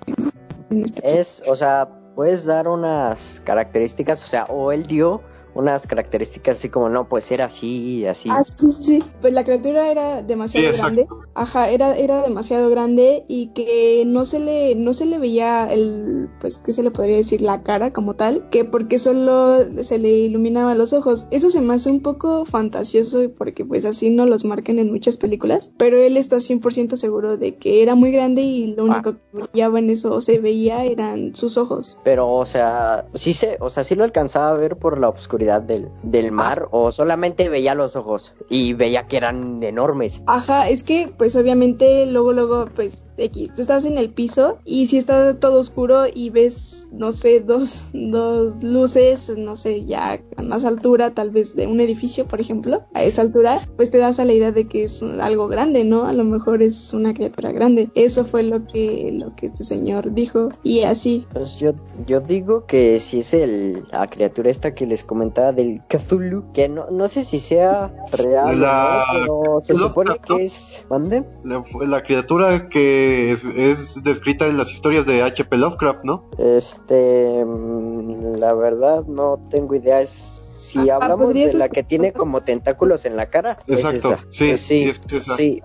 este 0.72 1.20
Es, 1.22 1.42
o 1.48 1.56
sea, 1.56 1.88
puedes 2.16 2.44
dar 2.44 2.68
unas 2.68 3.42
características, 3.46 4.22
o 4.22 4.28
sea, 4.28 4.44
o 4.44 4.74
él 4.74 4.88
dio 4.88 5.22
unas 5.56 5.88
características 5.88 6.58
así 6.58 6.70
como, 6.70 6.90
no, 6.90 7.08
pues 7.08 7.32
era 7.32 7.46
así 7.46 8.00
y 8.00 8.06
así. 8.06 8.30
Ah, 8.32 8.44
sí, 8.44 8.72
sí. 8.72 9.04
Pues 9.22 9.34
la 9.34 9.44
criatura 9.44 9.90
era 9.90 10.22
demasiado 10.22 10.74
Sí, 10.74 10.78
grande. 10.80 11.08
Ajá, 11.34 11.70
era, 11.70 11.96
era 11.98 12.22
demasiado 12.22 12.70
grande 12.70 13.24
y 13.28 13.48
que 13.48 14.04
no 14.06 14.26
se 14.26 14.40
le, 14.40 14.76
no 14.76 14.94
se 14.94 15.06
le 15.06 15.18
veía 15.18 15.72
el, 15.72 16.30
pues, 16.42 16.58
¿qué 16.58 16.74
se 16.74 16.84
le 16.84 16.92
podría 16.92 17.16
decir? 17.16 17.42
La 17.42 17.64
cara 17.64 17.94
como 17.94 18.16
tal, 18.16 18.50
que 18.50 18.66
porque 18.66 19.00
solo 19.00 19.60
se 19.82 19.98
le 19.98 20.10
iluminaban 20.10 20.78
los 20.78 20.94
ojos. 20.94 21.28
Eso 21.32 21.50
se 21.50 21.62
me 21.62 21.74
hace 21.74 21.90
un 21.90 22.02
poco 22.02 22.46
fantasioso 22.46 23.20
porque 23.38 23.64
pues 23.64 23.86
así 23.86 24.10
no 24.10 24.26
los 24.26 24.44
marcan 24.44 24.80
en 24.80 24.92
muchas 24.92 25.18
películas, 25.18 25.72
pero 25.78 25.98
él 25.98 26.18
está 26.18 26.38
100% 26.38 26.96
seguro 26.98 27.38
de 27.38 27.56
que 27.56 27.82
era 27.82 27.96
muy 27.96 28.12
grande 28.12 28.42
y 28.42 28.76
lo 28.76 28.86
único 28.86 29.14
que 29.14 29.20
brillaba 29.32 29.80
en 29.80 29.90
eso 29.90 30.14
o 30.14 30.22
se 30.22 30.40
veía 30.40 30.84
eran 30.84 31.36
sus 31.36 31.58
ojos. 31.58 31.98
Pero, 32.04 32.34
o 32.34 32.46
sea, 32.46 33.06
sí 33.14 33.34
se, 33.34 33.58
o 33.62 33.70
sea, 33.70 33.84
sí 33.86 33.96
lo 33.96 34.04
alcanzaba 34.04 34.50
a 34.50 34.54
ver 34.54 34.78
por 34.78 35.00
la 35.00 35.10
oscuridad 35.10 35.45
del, 35.46 35.90
del 36.04 36.32
mar, 36.32 36.68
o 36.72 36.92
solamente 36.92 37.50
veía 37.50 37.76
los 37.76 37.96
ojos 37.96 38.34
y 38.50 38.74
veía 38.74 39.08
que 39.08 39.18
eran 39.18 39.62
enormes. 39.64 40.22
Ajá, 40.28 40.70
es 40.70 40.84
que 40.84 41.10
pues 41.16 41.36
obviamente 41.36 42.06
luego 42.06 42.34
luego 42.34 42.68
pues 42.76 43.08
X, 43.18 43.54
tú 43.56 43.62
estás 43.62 43.86
en 43.86 43.98
el 43.98 44.10
piso 44.10 44.60
y 44.66 44.88
si 44.88 44.98
está 44.98 45.40
todo 45.40 45.60
oscuro 45.60 46.04
y 46.14 46.30
ves 46.30 46.90
no 46.92 47.12
sé 47.12 47.40
dos, 47.46 47.90
dos 47.94 48.64
luces, 48.64 49.32
no 49.38 49.56
sé 49.56 49.86
ya 49.86 50.20
a 50.36 50.42
más 50.42 50.66
altura 50.66 51.12
tal 51.12 51.30
vez 51.30 51.56
de 51.56 51.68
un 51.68 51.80
edificio 51.80 52.26
por 52.26 52.42
ejemplo, 52.42 52.84
a 52.94 53.04
esa 53.04 53.22
altura 53.22 53.62
pues 53.76 53.92
te 53.92 53.98
das 53.98 54.20
a 54.20 54.26
la 54.26 54.34
idea 54.34 54.52
de 54.52 54.68
que 54.68 54.84
es 54.84 55.02
algo 55.04 55.48
grande, 55.48 55.86
¿no? 55.86 56.06
A 56.06 56.14
lo 56.14 56.24
mejor 56.24 56.62
es 56.62 56.94
una 56.94 57.14
criatura 57.14 57.52
grande. 57.52 57.90
Eso 57.96 58.26
fue 58.26 58.44
lo 58.44 58.66
que 58.66 59.12
lo 59.14 59.36
que 59.36 59.48
este 59.48 59.64
señor 59.64 60.14
dijo 60.14 60.50
y 60.64 60.84
así. 60.84 61.28
Pues 61.32 61.58
yo, 61.58 61.74
yo 62.06 62.22
digo 62.22 62.66
que 62.66 63.00
si 63.00 63.20
es 63.20 63.34
el, 63.34 63.86
la 63.92 64.08
criatura 64.08 64.50
esta 64.50 64.74
que 64.74 64.86
les 64.86 65.04
del 65.36 65.82
Cthulhu, 65.88 66.52
que 66.54 66.70
no, 66.70 66.90
no 66.90 67.08
sé 67.08 67.24
si 67.24 67.40
sea 67.40 67.92
real, 68.12 68.56
o 68.56 68.58
La- 68.60 69.06
no, 69.10 69.20
pero 69.20 69.60
se 69.62 69.76
supone 69.76 70.12
¿no? 70.12 70.38
que 70.38 70.44
es... 70.44 70.86
¿Mande? 70.90 71.24
La, 71.44 71.62
la 71.86 72.04
criatura 72.04 72.70
que 72.70 73.32
es, 73.32 73.46
es 73.46 74.02
descrita 74.04 74.48
en 74.48 74.58
las 74.58 74.72
historias 74.72 75.06
de 75.06 75.22
H.P. 75.22 75.58
Lovecraft, 75.58 76.04
¿no? 76.04 76.30
Este, 76.38 77.44
mm, 77.46 78.36
la 78.38 78.54
verdad 78.54 79.04
no 79.06 79.40
tengo 79.50 79.76
idea. 79.76 80.02
Es, 80.02 80.42
si 80.66 80.90
Ah, 80.90 80.96
hablamos 80.96 81.26
¿podrías 81.28 81.54
de 81.54 81.60
la 81.60 81.70
que 81.70 81.84
tiene 81.84 82.12
como 82.12 82.42
tentáculos 82.42 83.06
en 83.06 83.16
la 83.16 83.28
cara, 83.30 83.60
es 83.68 83.78
Exacto, 83.86 84.14
esa. 84.14 84.26
sí, 84.30 84.48
Pues 84.50 84.62
sí, 84.62 84.80
sí, 84.80 84.90
es 84.90 85.02
esa. 85.14 85.36
sí, 85.36 85.62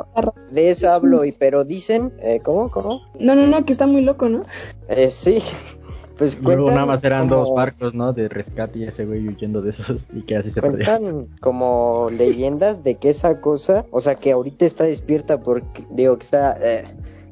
de 0.53 0.71
esa 0.71 0.95
hablo, 0.95 1.25
y 1.25 1.33
pero 1.33 1.65
dicen, 1.65 2.13
eh, 2.21 2.41
¿cómo, 2.45 2.71
cómo? 2.71 3.01
No, 3.19 3.35
no, 3.35 3.47
no, 3.47 3.65
que 3.65 3.73
está 3.73 3.87
muy 3.87 4.03
loco, 4.03 4.29
¿no? 4.29 4.43
Eh, 4.89 5.09
sí, 5.11 5.39
pues 6.21 6.39
luego 6.41 6.71
nada 6.71 6.85
más 6.87 7.03
eran 7.03 7.29
como- 7.29 7.47
dos 7.47 7.55
barcos, 7.57 7.95
¿no? 7.95 8.13
De 8.13 8.29
rescate 8.29 8.79
y 8.79 8.85
ese 8.85 9.07
güey 9.07 9.27
huyendo 9.27 9.63
de 9.63 9.71
esos 9.71 10.07
y 10.15 10.21
que 10.23 10.37
así 10.37 10.51
se 10.51 10.61
perdía. 10.61 10.85
Cuentan 10.99 11.27
como 11.41 12.09
leyendas 12.17 12.85
de 12.85 12.97
que 12.97 13.09
esa 13.09 13.41
cosa, 13.41 13.87
o 13.91 14.01
sea, 14.01 14.15
que 14.17 14.31
ahorita 14.33 14.65
está 14.67 14.85
despierta 14.85 15.41
porque, 15.41 15.85
digo, 15.91 16.17
que 16.19 16.23
está, 16.25 16.57
eh, 16.61 16.85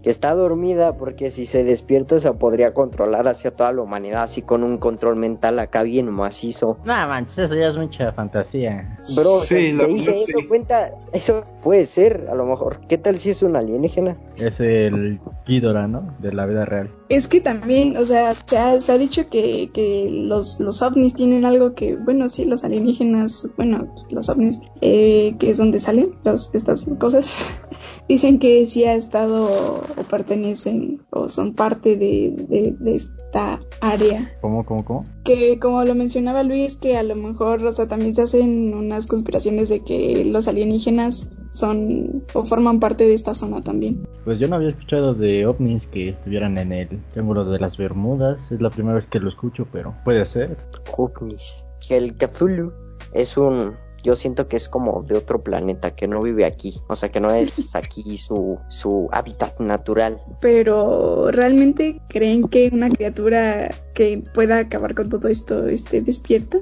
que 0.03 0.11
está 0.11 0.35
dormida 0.35 0.97
porque 0.97 1.31
si 1.31 1.47
se 1.47 1.65
despierta, 1.65 2.17
o 2.17 2.19
sea, 2.19 2.35
podría 2.35 2.75
controlar 2.75 3.29
hacia 3.29 3.51
toda 3.51 3.73
la 3.73 3.83
humanidad, 3.83 4.23
así 4.23 4.43
con 4.43 4.63
un 4.63 4.79
control 4.79 5.17
mental 5.17 5.59
acá 5.59 5.83
bien 5.83 6.11
macizo. 6.11 6.79
No 6.85 6.93
manches, 7.09 7.39
eso 7.39 7.55
ya 7.55 7.69
es 7.69 7.77
mucha 7.77 8.13
fantasía. 8.13 8.99
Bro, 9.15 9.41
Sí, 9.41 9.75
te 9.77 9.87
dije, 9.87 10.17
eso 10.17 10.39
sí. 10.41 10.47
cuenta, 10.47 10.93
eso 11.13 11.45
puede 11.63 11.87
ser, 11.87 12.29
a 12.31 12.35
lo 12.35 12.47
mejor. 12.47 12.81
¿Qué 12.89 12.99
tal 12.99 13.19
si 13.19 13.31
es 13.31 13.43
un 13.43 13.57
alienígena? 13.57 14.17
Es 14.37 14.61
el 14.61 15.21
Ghidorah, 15.47 15.89
¿no? 15.89 16.15
De 16.19 16.33
la 16.33 16.47
vida 16.47 16.65
real. 16.65 16.91
Es 17.09 17.27
que 17.29 17.41
también, 17.41 17.97
o 17.97 18.05
sea, 18.07 18.35
se 18.35 18.59
ha, 18.59 18.81
se 18.81 18.93
ha 18.93 18.99
dicho 18.99 19.29
que, 19.31 19.71
que 19.73 20.09
los, 20.11 20.61
los 20.61 20.83
ovnis 20.83 21.15
tienen 21.15 21.45
algo 21.45 21.75
que, 21.75 21.97
bueno, 21.97 22.29
sí, 22.29 22.45
los 22.45 22.65
alienígenas, 22.65 23.49
bueno, 23.57 23.95
los 24.11 24.29
ovnis, 24.29 24.61
eh, 24.83 25.35
que 25.39 25.51
es 25.51 25.57
donde 25.59 25.81
salen 25.81 26.11
los, 26.25 26.55
estas 26.55 26.85
cosas, 26.99 27.63
dicen 28.09 28.39
que 28.39 28.65
sí 28.67 28.85
ha 28.85 28.95
estado 28.95 29.47
o 29.47 30.03
pertenecen 30.05 31.03
o 31.11 31.29
son 31.29 31.55
parte 31.55 31.97
de, 31.97 32.35
de, 32.49 32.75
de 32.79 32.95
esta 32.95 33.61
área. 33.81 34.31
¿Cómo, 34.41 34.65
cómo, 34.65 34.85
cómo? 34.85 35.07
Que 35.25 35.59
como 35.59 35.85
lo 35.85 35.95
mencionaba 35.95 36.43
Luis, 36.43 36.77
que 36.77 36.97
a 36.97 37.03
lo 37.03 37.15
mejor, 37.15 37.65
o 37.65 37.73
sea, 37.73 37.87
también 37.87 38.15
se 38.15 38.23
hacen 38.23 38.75
unas 38.75 39.07
conspiraciones 39.07 39.69
de 39.69 39.85
que 39.85 40.25
los 40.25 40.49
alienígenas 40.49 41.29
son 41.53 42.25
o 42.33 42.45
forman 42.45 42.81
parte 42.81 43.07
de 43.07 43.15
esta 43.15 43.35
zona 43.35 43.63
también. 43.63 44.07
Pues 44.25 44.39
yo 44.39 44.49
no 44.49 44.57
había 44.57 44.71
escuchado 44.71 45.15
de 45.15 45.47
ovnis 45.47 45.87
que 45.87 46.11
estuvieran 46.11 46.59
en 46.59 46.73
el 46.73 46.89
Triángulo 47.13 47.45
de 47.45 47.59
las 47.59 47.77
Bermudas. 47.77 48.51
Es 48.51 48.61
la 48.61 48.71
primera 48.71 48.95
vez 48.95 49.07
que 49.07 49.21
lo 49.21 49.29
escucho, 49.29 49.67
pero 49.71 49.95
puede 50.05 50.25
ser. 50.27 50.57
ovnis. 50.97 51.65
Que 51.87 51.97
el 51.97 52.17
Cthulhu 52.17 52.73
es 53.13 53.37
un 53.37 53.75
yo 54.03 54.17
siento 54.17 54.49
que 54.49 54.57
es 54.57 54.69
como 54.69 55.03
de 55.03 55.17
otro 55.17 55.43
planeta 55.43 55.95
que 55.95 56.09
no 56.09 56.23
vive 56.23 56.45
aquí, 56.45 56.81
o 56.89 56.97
sea 56.97 57.11
que 57.11 57.21
no 57.21 57.33
es 57.33 57.75
aquí 57.75 58.17
su 58.19 58.59
su 58.69 59.09
hábitat 59.13 59.59
natural. 59.61 60.23
Pero 60.41 61.31
realmente 61.31 62.01
creen 62.09 62.49
que 62.49 62.71
una 62.73 62.89
criatura 62.89 63.71
que 63.95 64.23
pueda 64.33 64.59
acabar 64.59 64.95
con 64.95 65.09
todo 65.09 65.29
esto 65.29 65.67
esté 65.67 66.01
despierta 66.01 66.59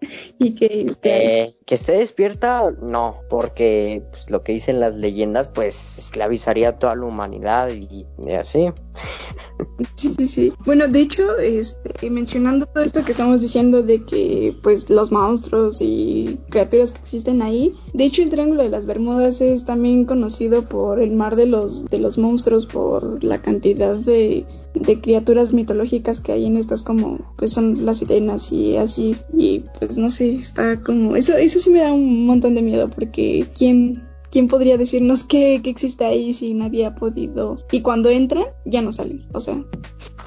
y 0.38 0.54
que 0.54 0.82
esté? 0.82 1.40
Eh, 1.42 1.56
que 1.64 1.74
esté 1.74 1.92
despierta, 1.92 2.70
no, 2.82 3.20
porque 3.28 4.02
pues, 4.10 4.30
lo 4.30 4.42
que 4.42 4.52
dicen 4.52 4.80
las 4.80 4.94
leyendas, 4.94 5.48
pues 5.48 5.98
esclavizaría 5.98 6.70
a 6.70 6.78
toda 6.78 6.96
la 6.96 7.04
humanidad 7.04 7.70
y, 7.70 8.06
y 8.18 8.32
así. 8.32 8.72
Sí, 9.94 10.12
sí, 10.18 10.26
sí. 10.28 10.52
Bueno, 10.64 10.88
de 10.88 11.00
hecho, 11.00 11.38
este, 11.38 12.10
mencionando 12.10 12.66
todo 12.66 12.82
esto 12.84 13.04
que 13.04 13.12
estamos 13.12 13.40
diciendo 13.40 13.82
de 13.82 14.04
que, 14.04 14.56
pues, 14.62 14.90
los 14.90 15.12
monstruos 15.12 15.80
y 15.80 16.38
criaturas 16.50 16.92
que 16.92 16.98
existen 17.00 17.42
ahí, 17.42 17.74
de 17.92 18.04
hecho, 18.04 18.22
el 18.22 18.30
Triángulo 18.30 18.62
de 18.62 18.70
las 18.70 18.86
Bermudas 18.86 19.40
es 19.40 19.64
también 19.64 20.04
conocido 20.04 20.68
por 20.68 21.00
el 21.00 21.12
mar 21.12 21.36
de 21.36 21.46
los, 21.46 21.86
de 21.86 21.98
los 21.98 22.18
monstruos, 22.18 22.66
por 22.66 23.22
la 23.22 23.38
cantidad 23.38 23.96
de, 23.96 24.46
de 24.74 25.00
criaturas 25.00 25.52
mitológicas 25.52 26.20
que 26.20 26.32
hay 26.32 26.46
en 26.46 26.56
estas, 26.56 26.82
como, 26.82 27.18
pues, 27.36 27.52
son 27.52 27.84
las 27.84 27.98
sirenas 27.98 28.52
y 28.52 28.76
así, 28.76 29.16
y 29.32 29.64
pues, 29.78 29.96
no 29.98 30.10
sé, 30.10 30.34
está 30.34 30.80
como, 30.80 31.16
eso, 31.16 31.36
eso 31.36 31.58
sí 31.58 31.70
me 31.70 31.80
da 31.80 31.92
un 31.92 32.26
montón 32.26 32.54
de 32.54 32.62
miedo, 32.62 32.88
porque 32.88 33.48
¿quién, 33.54 34.02
¿Quién 34.30 34.46
podría 34.46 34.76
decirnos 34.76 35.24
qué, 35.24 35.60
qué 35.62 35.70
existe 35.70 36.04
ahí 36.04 36.32
si 36.32 36.54
nadie 36.54 36.86
ha 36.86 36.94
podido? 36.94 37.58
Y 37.72 37.82
cuando 37.82 38.10
entran, 38.10 38.44
ya 38.64 38.80
no 38.80 38.92
salen. 38.92 39.26
O 39.32 39.40
sea, 39.40 39.64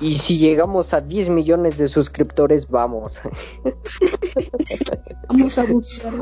Y 0.01 0.13
si 0.17 0.37
llegamos 0.37 0.93
a 0.93 0.99
10 1.01 1.29
millones 1.29 1.77
de 1.77 1.87
suscriptores, 1.87 2.67
vamos. 2.67 3.21
vamos 5.29 5.57
a 5.57 5.63
buscar. 5.65 6.13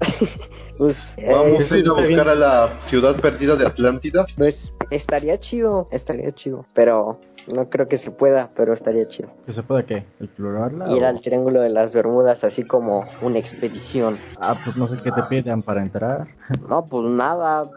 pues, 0.78 1.14
eh, 1.18 1.28
Vamos 1.32 1.72
a 1.72 1.78
ir 1.78 1.88
a 1.88 1.92
buscar 1.92 2.28
a 2.28 2.34
la 2.36 2.80
ciudad 2.80 3.20
perdida 3.20 3.56
de 3.56 3.66
Atlántida. 3.66 4.26
pues 4.36 4.72
estaría 4.90 5.38
chido, 5.40 5.86
estaría 5.90 6.30
chido, 6.30 6.64
pero 6.74 7.20
no 7.54 7.68
creo 7.68 7.88
que 7.88 7.98
se 7.98 8.10
pueda, 8.10 8.48
pero 8.56 8.72
estaría 8.72 9.06
chido. 9.08 9.30
¿Que 9.46 9.52
se 9.52 9.62
puede 9.62 9.84
qué? 9.84 10.04
¿Explorarla? 10.20 10.94
Ir 10.94 11.02
o- 11.04 11.06
al 11.06 11.20
Triángulo 11.20 11.60
de 11.60 11.70
las 11.70 11.92
Bermudas 11.94 12.44
así 12.44 12.64
como 12.64 13.04
una 13.22 13.38
expedición. 13.38 14.18
Ah, 14.40 14.56
pues 14.64 14.76
no 14.76 14.86
sé 14.86 14.96
qué 15.02 15.10
te 15.12 15.22
pidan 15.24 15.62
para 15.62 15.82
entrar. 15.82 16.26
No, 16.68 16.86
pues 16.86 17.10
nada, 17.10 17.68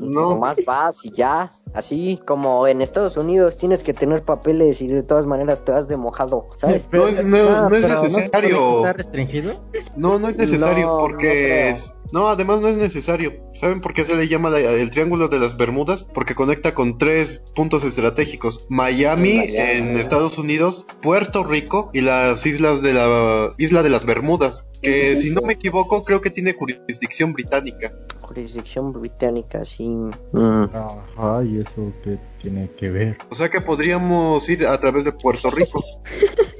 No, 0.00 0.30
nomás 0.30 0.58
vas 0.66 1.04
y 1.04 1.10
ya. 1.10 1.48
Así 1.74 2.20
como 2.26 2.66
en 2.66 2.82
Estados 2.82 3.16
Unidos 3.16 3.56
tienes 3.56 3.84
que 3.84 3.94
tener 3.94 4.22
papeles 4.24 4.82
y 4.82 4.88
de 4.88 5.02
todas 5.02 5.26
maneras 5.26 5.64
te 5.64 5.72
vas 5.72 5.86
de 5.88 5.96
mojado, 5.96 6.46
¿sabes? 6.56 6.88
No 6.92 7.06
es- 7.06 7.24
no- 7.24 7.36
Ah, 7.48 7.66
no 7.70 7.76
es 7.76 7.82
pero 7.82 7.98
se 7.98 8.08
necesario. 8.08 8.82
no, 9.96 10.18
no 10.18 10.28
es 10.28 10.36
necesario 10.36 10.86
No, 10.86 10.98
porque 10.98 11.74
no, 12.12 12.28
además 12.28 12.60
no 12.60 12.68
es 12.68 12.76
necesario. 12.76 13.32
¿Saben 13.54 13.80
por 13.80 13.94
qué 13.94 14.04
se 14.04 14.16
le 14.16 14.26
llama 14.28 14.50
la- 14.50 14.58
el 14.58 14.90
Triángulo 14.90 15.28
de 15.28 15.38
las 15.38 15.56
Bermudas? 15.56 16.06
Porque 16.12 16.34
conecta 16.34 16.74
con 16.74 16.98
tres 16.98 17.40
puntos 17.54 17.84
estratégicos: 17.84 18.66
Miami, 18.68 19.34
Miami. 19.38 19.56
en 19.56 19.96
Estados 19.96 20.38
Unidos, 20.38 20.86
Puerto 21.02 21.44
Rico 21.44 21.90
y 21.92 22.00
las 22.00 22.44
islas 22.46 22.82
de 22.82 22.94
la 22.94 23.54
isla 23.58 23.82
de 23.82 23.90
las 23.90 24.04
Bermudas. 24.06 24.64
Que 24.82 25.16
sí, 25.16 25.28
si 25.28 25.34
no 25.34 25.42
me 25.42 25.54
equivoco, 25.54 26.04
creo 26.04 26.20
que 26.20 26.30
tiene 26.30 26.54
jurisdicción 26.54 27.32
británica. 27.32 27.92
Jurisdicción 28.20 28.92
británica, 28.92 29.64
sí. 29.64 29.88
Mm. 30.32 30.64
Ajá, 30.72 31.44
¿y 31.44 31.60
eso 31.60 31.92
qué 32.02 32.18
tiene 32.40 32.70
que 32.78 32.90
ver? 32.90 33.18
O 33.30 33.34
sea 33.34 33.50
que 33.50 33.60
podríamos 33.60 34.48
ir 34.48 34.66
a 34.66 34.78
través 34.78 35.04
de 35.04 35.12
Puerto 35.12 35.50
Rico. 35.50 35.82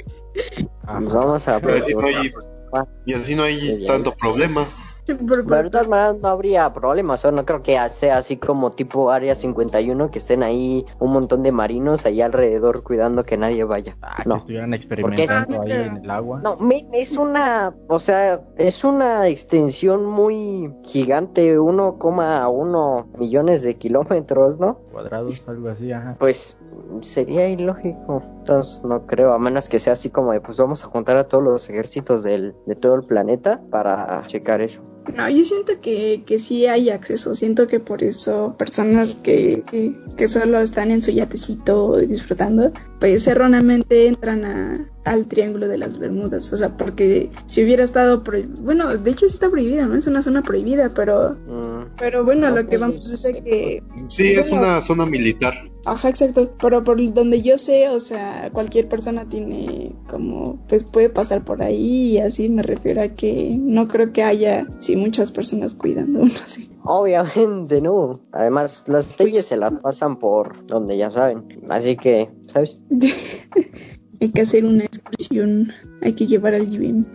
Pues 0.93 1.13
vamos 1.13 1.47
a 1.47 1.61
Y 1.61 1.79
así 1.79 1.95
no 1.95 2.07
hay, 2.07 2.33
Ah, 2.73 2.87
y 3.05 3.15
así 3.15 3.35
no 3.35 3.43
hay 3.43 3.85
tanto 3.87 4.15
problema. 4.15 4.69
Por- 5.15 5.47
Pero 5.47 5.63
de 5.65 5.71
todas 5.71 5.89
maneras 5.89 6.17
no 6.23 6.29
habría 6.29 6.73
problemas, 6.73 7.21
o 7.21 7.23
sea, 7.23 7.31
no 7.31 7.45
creo 7.45 7.63
que 7.63 7.79
sea 7.91 8.19
así 8.19 8.37
como 8.37 8.71
tipo 8.71 9.11
Área 9.11 9.35
51, 9.35 10.11
que 10.11 10.19
estén 10.19 10.43
ahí 10.43 10.85
un 10.99 11.13
montón 11.13 11.43
de 11.43 11.53
marinos 11.53 12.07
ahí 12.07 12.21
alrededor 12.21 12.83
cuidando 12.83 13.25
que 13.25 13.37
nadie 13.37 13.65
vaya. 13.65 13.97
Ah, 14.03 14.23
No. 14.27 14.35
que 14.35 14.39
estuvieran 14.39 14.75
experimentando 14.75 15.63
es- 15.65 15.71
ahí 15.73 15.87
en 15.87 15.97
el 15.99 16.11
agua. 16.11 16.41
No, 16.43 16.57
es 16.93 17.17
una, 17.17 17.75
o 17.89 17.99
sea, 17.99 18.41
es 18.57 18.85
una 18.85 19.29
extensión 19.29 20.05
muy 20.07 20.73
gigante, 20.85 21.59
1,1 21.59 23.07
millones 23.19 23.63
de 23.63 23.75
kilómetros, 23.77 24.59
¿no? 24.59 24.79
Cuadrados, 24.93 25.43
algo 25.49 25.69
así, 25.69 25.93
ajá. 25.93 26.17
Pues 26.19 26.59
sería 27.03 27.49
ilógico. 27.49 28.23
Entonces 28.41 28.83
no 28.85 29.07
creo, 29.07 29.33
a 29.33 29.39
menos 29.39 29.69
que 29.69 29.79
sea 29.79 29.93
así 29.93 30.11
como 30.11 30.33
de, 30.33 30.41
pues 30.41 30.59
vamos 30.59 30.83
a 30.85 30.89
juntar 30.89 31.17
a 31.17 31.25
todos 31.29 31.43
los 31.45 31.69
ejércitos 31.71 32.23
del, 32.23 32.55
de 32.67 32.75
todo 32.75 32.95
el 32.95 33.03
planeta 33.03 33.61
para 33.71 34.23
checar 34.27 34.61
eso. 34.61 34.83
No, 35.17 35.29
yo 35.29 35.45
siento 35.45 35.81
que, 35.81 36.23
que 36.27 36.39
sí 36.39 36.67
hay 36.67 36.91
acceso. 36.91 37.35
Siento 37.35 37.67
que 37.67 37.81
por 37.81 38.03
eso 38.03 38.55
personas 38.59 39.15
que, 39.15 39.63
que, 39.71 39.95
que 40.17 40.29
solo 40.29 40.61
están 40.61 40.91
en 40.91 41.03
su 41.03 41.11
yatecito 41.11 41.97
disfrutando, 41.99 42.73
pues 42.99 43.27
erróneamente 43.27 44.07
entran 44.09 44.45
a, 44.45 44.91
al 45.05 45.27
Triángulo 45.27 45.69
de 45.69 45.79
las 45.79 45.99
Bermudas. 45.99 46.53
O 46.53 46.57
sea, 46.57 46.77
porque 46.77 47.31
si 47.47 47.63
hubiera 47.65 47.85
estado 47.85 48.23
prohibido, 48.25 48.63
bueno, 48.63 48.97
de 48.97 49.11
hecho 49.11 49.29
sí 49.29 49.35
está 49.35 49.51
prohibida, 49.51 49.87
¿no? 49.87 49.95
Es 49.97 50.07
una 50.07 50.23
zona 50.23 50.43
prohibida, 50.43 50.93
pero, 50.95 51.37
Mm, 51.47 51.97
pero 51.99 52.25
bueno, 52.25 52.47
a 52.47 52.51
lo 52.51 52.67
que 52.67 52.77
Ok, 52.77 52.81
vamos 52.83 53.11
de 53.11 53.17
sí, 53.17 53.33
que... 53.43 53.83
Sí, 54.09 54.33
es 54.33 54.51
una 54.53 54.81
zona 54.81 55.07
militar. 55.07 55.55
Ajá, 55.85 56.09
exacto. 56.09 56.51
Pero 56.61 56.85
por 56.85 57.13
donde 57.13 57.43
yo 57.43 57.59
sé, 57.59 57.89
o 57.89 58.01
sea, 58.01 58.51
cualquier 58.53 58.89
persona 58.89 59.29
tiene 59.29 59.95
como, 60.09 60.59
pues 60.69 60.85
puede 60.85 61.09
pasar 61.09 61.45
por 61.45 61.63
ahí 61.63 62.13
y 62.13 62.19
así 62.19 62.49
me 62.49 62.63
refiero 62.63 63.03
a 63.03 63.09
que 63.09 63.57
no 63.59 63.89
creo 63.89 64.13
que 64.13 64.23
haya, 64.23 64.67
sí, 64.79 64.97
muchas 64.97 65.33
personas 65.33 65.75
cuidando, 65.75 66.19
no 66.21 66.29
sé. 66.29 66.69
Obviamente 66.85 67.81
no. 67.81 68.21
Además, 68.33 68.85
las 68.87 69.19
leyes 69.19 69.47
se 69.47 69.57
las 69.57 69.81
pasan 69.81 70.19
por 70.19 70.67
donde 70.67 70.97
ya 70.97 71.11
saben. 71.11 71.61
Así 71.69 71.97
que, 71.97 72.31
¿sabes? 72.47 72.79
Hay 74.23 74.29
que 74.33 74.43
hacer 74.43 74.67
una 74.67 74.85
excursión, 74.85 75.73
hay 76.03 76.13
que 76.13 76.27
llevar 76.27 76.53
al 76.53 76.67
GBM. 76.67 77.07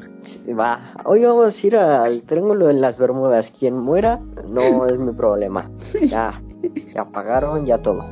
Va, 0.59 0.95
hoy 1.05 1.23
vamos 1.23 1.63
a 1.63 1.67
ir 1.67 1.77
al 1.77 2.25
Triángulo 2.25 2.65
de 2.65 2.73
las 2.73 2.97
Bermudas. 2.97 3.51
Quien 3.51 3.77
muera 3.77 4.19
no 4.47 4.87
es 4.87 4.97
mi 4.97 5.11
problema. 5.13 5.69
Ya, 6.09 6.41
ya 6.95 7.05
pagaron, 7.05 7.67
ya 7.67 7.77
todo. 7.77 8.09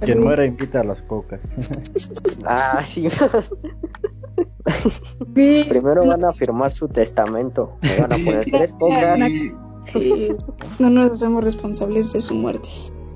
Quien 0.00 0.20
muera 0.22 0.44
invita 0.46 0.80
a 0.80 0.84
las 0.84 1.02
cocas. 1.02 1.40
Ah, 2.44 2.82
sí. 2.84 3.08
Primero 5.34 6.06
van 6.06 6.24
a 6.24 6.32
firmar 6.32 6.72
su 6.72 6.88
testamento. 6.88 7.76
Me 7.82 8.00
van 8.00 8.12
a 8.12 8.16
poner 8.16 8.44
tres 8.50 8.74
que 9.92 10.36
no 10.78 10.90
nos 10.90 11.10
hacemos 11.12 11.42
responsables 11.44 12.12
de 12.12 12.20
su 12.20 12.34
muerte. 12.34 12.68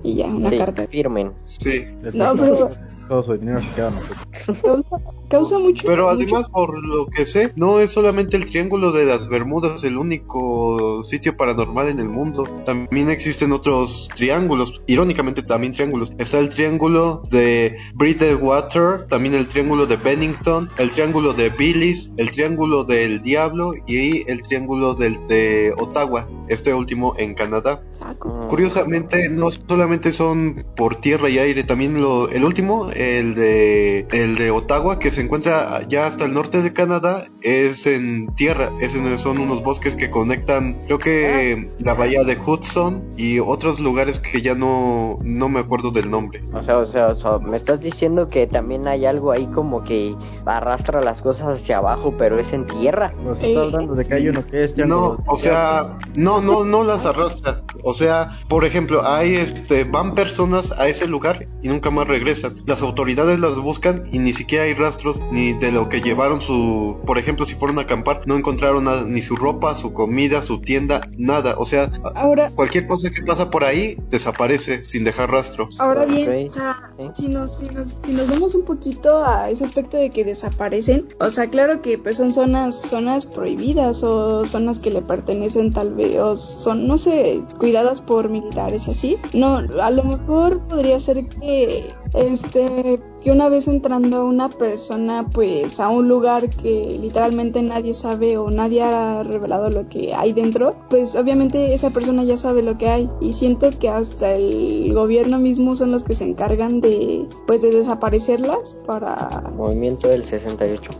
Y 0.03 0.15
ya, 0.15 0.27
una 0.27 0.49
Sí, 0.51 0.59
carta. 0.59 0.87
firmen. 0.87 1.33
sí. 1.43 1.87
No, 2.15 2.35
pero- 2.35 2.71
Todo 3.13 3.25
su 3.25 3.33
dinero 3.37 3.61
se 3.61 3.69
queda 3.73 3.89
a 3.89 3.91
nosotros. 3.91 4.63
Causa, 4.63 4.97
causa 5.29 5.59
mucho. 5.59 5.87
Pero 5.87 6.05
mucho- 6.09 6.17
además, 6.17 6.49
por 6.49 6.83
lo 6.83 7.05
que 7.09 7.27
sé, 7.27 7.53
no 7.57 7.79
es 7.81 7.91
solamente 7.91 8.39
el 8.39 8.47
Triángulo 8.47 8.91
de 8.91 9.05
las 9.05 9.29
Bermudas 9.29 9.85
el 9.85 9.99
único 9.99 11.03
sitio 11.03 11.37
paranormal 11.37 11.89
en 11.89 12.01
el 12.01 12.09
mundo. 12.09 12.45
También 12.65 13.11
existen 13.11 13.53
otros 13.53 14.09
triángulos, 14.15 14.81
irónicamente 14.87 15.43
también 15.43 15.75
triángulos. 15.75 16.15
Está 16.17 16.39
el 16.39 16.49
Triángulo 16.49 17.23
de 17.31 17.77
Bridgewater, 17.95 19.07
también 19.09 19.35
el 19.35 19.47
Triángulo 19.47 19.85
de 19.85 19.97
Bennington, 19.97 20.71
el 20.79 20.91
Triángulo 20.91 21.35
de 21.35 21.51
Billis, 21.51 22.11
el 22.17 22.31
Triángulo 22.31 22.85
del 22.85 23.21
Diablo 23.21 23.75
y 23.87 24.27
el 24.31 24.41
Triángulo 24.41 24.95
del, 24.95 25.19
de 25.29 25.75
Ottawa, 25.79 26.27
este 26.49 26.73
último 26.73 27.15
en 27.19 27.35
Canadá. 27.35 27.83
Curiosamente, 28.19 29.29
no 29.29 29.51
solamente 29.51 30.11
son 30.13 30.65
por 30.77 30.97
tierra 30.97 31.29
y 31.29 31.39
aire, 31.39 31.65
también 31.65 32.01
lo, 32.01 32.29
el 32.29 32.45
último, 32.45 32.91
el 32.95 33.35
de, 33.35 34.07
el 34.13 34.37
de 34.37 34.51
Ottawa, 34.51 34.99
que 34.99 35.11
se 35.11 35.21
encuentra 35.23 35.87
ya 35.89 36.07
hasta 36.07 36.25
el 36.25 36.35
norte 36.35 36.63
de 36.63 36.73
Canadá, 36.73 37.25
es 37.43 37.87
en 37.87 38.35
tierra, 38.35 38.71
es 38.81 38.95
en- 38.95 39.17
son 39.19 39.39
unos 39.39 39.63
bosques 39.63 39.97
que 39.97 40.11
conectan, 40.11 40.83
creo 40.87 40.99
que 40.99 41.71
la 41.81 41.95
bahía 41.95 42.25
de 42.25 42.37
Hudson 42.37 43.03
y 43.17 43.39
otros 43.39 43.81
lugares 43.81 44.21
que 44.21 44.43
ya 44.43 44.55
no, 44.55 45.19
no 45.23 45.49
me 45.49 45.61
acuerdo 45.61 45.91
del 45.91 46.11
nombre. 46.11 46.43
O 46.53 46.63
sea, 46.63 46.79
o 46.79 46.87
sea, 46.87 47.09
o 47.09 47.15
sea, 47.17 47.39
me 47.39 47.57
estás 47.57 47.81
diciendo 47.81 48.29
que 48.29 48.47
también 48.47 48.87
hay 48.89 49.07
algo 49.07 49.31
ahí 49.33 49.47
como 49.47 49.83
que 49.85 50.15
arrastra 50.47 51.01
las 51.01 51.23
cosas 51.23 51.55
hacia 51.57 51.79
abajo, 51.79 52.15
pero 52.19 52.39
es 52.39 52.53
en 52.53 52.67
tierra. 52.67 53.13
Nos 53.25 53.41
está 53.41 53.61
hablando 53.61 53.95
de 53.95 54.05
que 54.05 54.15
hay 54.15 54.29
uno 54.29 54.45
que 54.47 54.65
es. 54.65 54.77
No, 54.77 55.19
o 55.27 55.37
sea, 55.37 55.99
no, 56.15 56.41
no, 56.41 56.65
no 56.65 56.83
las 56.85 57.07
arrastra. 57.07 57.63
O 57.85 57.95
sea, 57.95 58.02
por 58.49 58.65
ejemplo, 58.65 59.07
hay 59.07 59.37
este, 59.37 59.85
van 59.85 60.15
personas 60.15 60.73
a 60.73 60.89
ese 60.89 61.07
lugar 61.07 61.49
y 61.63 61.69
nunca 61.69 61.91
más 61.91 62.07
regresan. 62.07 62.55
Las 62.67 62.83
autoridades 62.83 63.39
las 63.39 63.57
buscan 63.57 64.05
y 64.13 64.19
ni 64.19 64.33
siquiera 64.33 64.65
hay 64.65 64.75
rastros 64.75 65.21
ni 65.31 65.53
de 65.53 65.73
lo 65.73 65.89
que 65.89 66.01
llevaron 66.01 66.41
su, 66.41 67.01
por 67.07 67.19
ejemplo, 67.19 67.47
si 67.47 67.55
fueron 67.55 67.79
a 67.79 67.83
acampar, 67.83 68.23
no 68.27 68.37
encontraron 68.37 68.85
nada, 68.85 69.05
ni 69.05 69.23
su 69.23 69.37
ropa, 69.37 69.75
su 69.75 69.93
comida, 69.93 70.43
su 70.43 70.61
tienda, 70.61 71.09
nada. 71.17 71.57
O 71.59 71.65
sea, 71.65 71.91
Ahora, 72.15 72.51
cualquier 72.51 72.87
cosa 72.87 73.11
que 73.11 73.23
pasa 73.23 73.51
por 73.51 73.65
ahí 73.65 73.97
desaparece 74.11 74.85
sin 74.85 75.05
dejar 75.05 75.31
rastros. 75.31 75.81
Ahora 75.81 76.05
bien, 76.05 76.47
o 76.47 76.51
sea, 76.51 76.77
si, 77.15 77.29
nos, 77.29 77.59
si, 77.59 77.67
nos, 77.67 77.99
si 78.05 78.13
nos 78.13 78.29
vamos 78.29 78.55
un 78.55 78.65
poquito 78.65 79.25
a 79.25 79.51
ese 79.51 79.65
aspecto 79.65 79.97
de 79.97 80.11
que 80.11 80.25
desaparecen, 80.25 81.09
o 81.21 81.31
sea, 81.31 81.49
claro 81.49 81.83
que 81.83 81.99
pues 81.99 82.17
son 82.17 82.33
zonas, 82.33 82.81
zonas 82.81 83.27
prohibidas 83.27 84.03
o 84.03 84.45
zonas 84.47 84.81
que 84.81 84.91
le 84.91 85.03
pertenecen 85.03 85.73
tal 85.73 85.95
vez, 85.95 86.19
o 86.19 86.37
son, 86.37 86.87
no 86.87 86.99
sé, 86.99 87.43
cuidadas 87.59 87.92
por 88.01 88.29
militares 88.29 88.89
así. 88.89 89.17
No, 89.33 89.61
a 89.81 89.91
lo 89.91 90.05
mejor 90.05 90.61
podría 90.69 90.99
ser 90.99 91.27
que, 91.27 91.91
este, 92.15 93.01
que 93.23 93.31
una 93.31 93.49
vez 93.49 93.69
entrando 93.69 94.27
una 94.27 94.49
persona 94.51 95.29
pues 95.33 95.81
a 95.81 95.89
un 95.89 96.09
lugar 96.09 96.51
que 96.51 96.99
literalmente 97.01 97.63
nadie 97.63 97.95
sabe 97.95 98.37
o 98.39 98.51
nadie 98.51 98.83
ha 98.83 99.23
revelado 99.23 99.71
lo 99.71 99.85
que 99.85 100.15
hay 100.15 100.33
dentro, 100.33 100.77
pues 100.91 101.15
obviamente 101.17 101.75
esa 101.75 101.91
persona 101.91 102.25
ya 102.25 102.37
sabe 102.37 102.63
lo 102.63 102.79
que 102.79 102.89
hay 102.89 103.11
y 103.21 103.33
siento 103.33 103.71
que 103.79 103.89
hasta 103.89 104.33
el 104.35 104.93
gobierno 104.95 105.39
mismo 105.39 105.75
son 105.75 105.91
los 105.91 106.05
que 106.05 106.15
se 106.15 106.25
encargan 106.25 106.81
de 106.81 107.29
pues 107.47 107.63
de 107.63 107.71
desaparecerlas 107.71 108.81
para 108.87 109.53
Movimiento 109.57 110.09
del 110.09 110.25
68. 110.25 110.91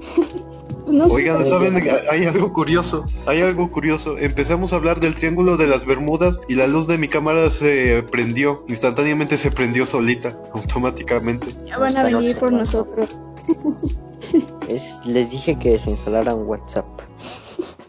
no 0.92 1.08
sé, 1.08 1.22
Oigan, 1.22 1.46
¿saben? 1.46 1.88
Hay 2.10 2.26
algo 2.26 2.52
curioso, 2.52 3.06
hay 3.26 3.40
algo 3.42 3.70
curioso. 3.70 4.18
Empezamos 4.18 4.72
a 4.72 4.76
hablar 4.76 5.00
del 5.00 5.14
Triángulo 5.14 5.56
de 5.56 5.66
las 5.66 5.86
Bermudas 5.86 6.40
y 6.48 6.54
la 6.54 6.66
luz 6.66 6.86
de 6.86 6.98
mi 6.98 7.08
cámara 7.08 7.50
se 7.50 8.02
prendió, 8.10 8.64
instantáneamente 8.68 9.36
se 9.36 9.50
prendió 9.50 9.86
solita, 9.86 10.38
automáticamente. 10.54 11.54
ya 11.66 11.78
van 11.78 11.96
a 11.96 12.04
venir 12.04 12.36
por 12.36 12.52
nosotros. 12.52 13.16
Es, 14.68 15.00
les 15.04 15.32
dije 15.32 15.58
que 15.58 15.78
se 15.78 15.90
instalaran 15.90 16.46
WhatsApp. 16.46 16.86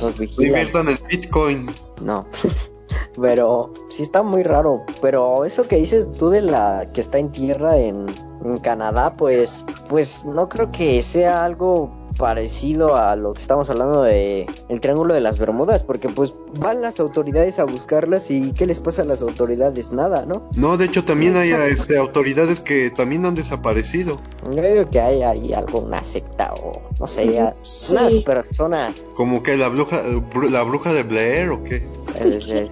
Nos. 0.00 0.20
Inviertan 0.20 0.88
el 0.88 0.98
Bitcoin. 1.08 1.70
No. 2.00 2.26
Pero 3.20 3.72
sí 3.90 4.02
está 4.02 4.22
muy 4.22 4.42
raro. 4.42 4.84
Pero 5.00 5.44
eso 5.44 5.68
que 5.68 5.76
dices 5.76 6.08
tú 6.14 6.30
de 6.30 6.40
la 6.40 6.90
que 6.92 7.00
está 7.00 7.18
en 7.18 7.30
tierra 7.30 7.76
en, 7.76 8.06
en 8.44 8.58
Canadá, 8.58 9.16
pues, 9.16 9.64
pues 9.88 10.24
no 10.24 10.48
creo 10.48 10.72
que 10.72 11.02
sea 11.02 11.44
algo 11.44 11.90
parecido 12.20 12.94
a 12.96 13.16
lo 13.16 13.32
que 13.32 13.40
estamos 13.40 13.70
hablando 13.70 14.02
de 14.02 14.46
el 14.68 14.80
Triángulo 14.80 15.14
de 15.14 15.20
las 15.20 15.38
Bermudas, 15.38 15.82
porque 15.82 16.08
pues 16.10 16.34
van 16.58 16.82
las 16.82 17.00
autoridades 17.00 17.58
a 17.58 17.64
buscarlas 17.64 18.30
y 18.30 18.52
¿qué 18.52 18.66
les 18.66 18.78
pasa 18.80 19.02
a 19.02 19.04
las 19.06 19.22
autoridades? 19.22 19.92
Nada, 19.92 20.26
¿no? 20.26 20.42
No, 20.54 20.76
de 20.76 20.84
hecho 20.84 21.04
también 21.04 21.36
hay 21.36 21.50
este, 21.72 21.96
autoridades 21.96 22.60
que 22.60 22.90
también 22.90 23.24
han 23.24 23.34
desaparecido, 23.34 24.16
Yo 24.44 24.50
creo 24.56 24.90
que 24.90 25.00
hay 25.00 25.22
ahí 25.22 25.52
alguna 25.54 26.04
secta 26.04 26.52
o 26.62 26.80
no 27.00 27.06
sé, 27.06 27.52
Sí. 27.62 27.94
unas 27.94 28.14
personas. 28.24 29.02
como 29.14 29.42
que 29.42 29.56
la 29.56 29.68
bruja, 29.68 30.02
bru- 30.04 30.50
la 30.50 30.62
bruja 30.62 30.92
de 30.92 31.02
Blair 31.04 31.48
o 31.50 31.64
qué. 31.64 31.86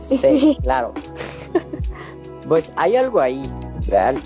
sí, 0.08 0.56
claro. 0.62 0.92
Pues 2.46 2.72
hay 2.76 2.96
algo 2.96 3.20
ahí, 3.20 3.42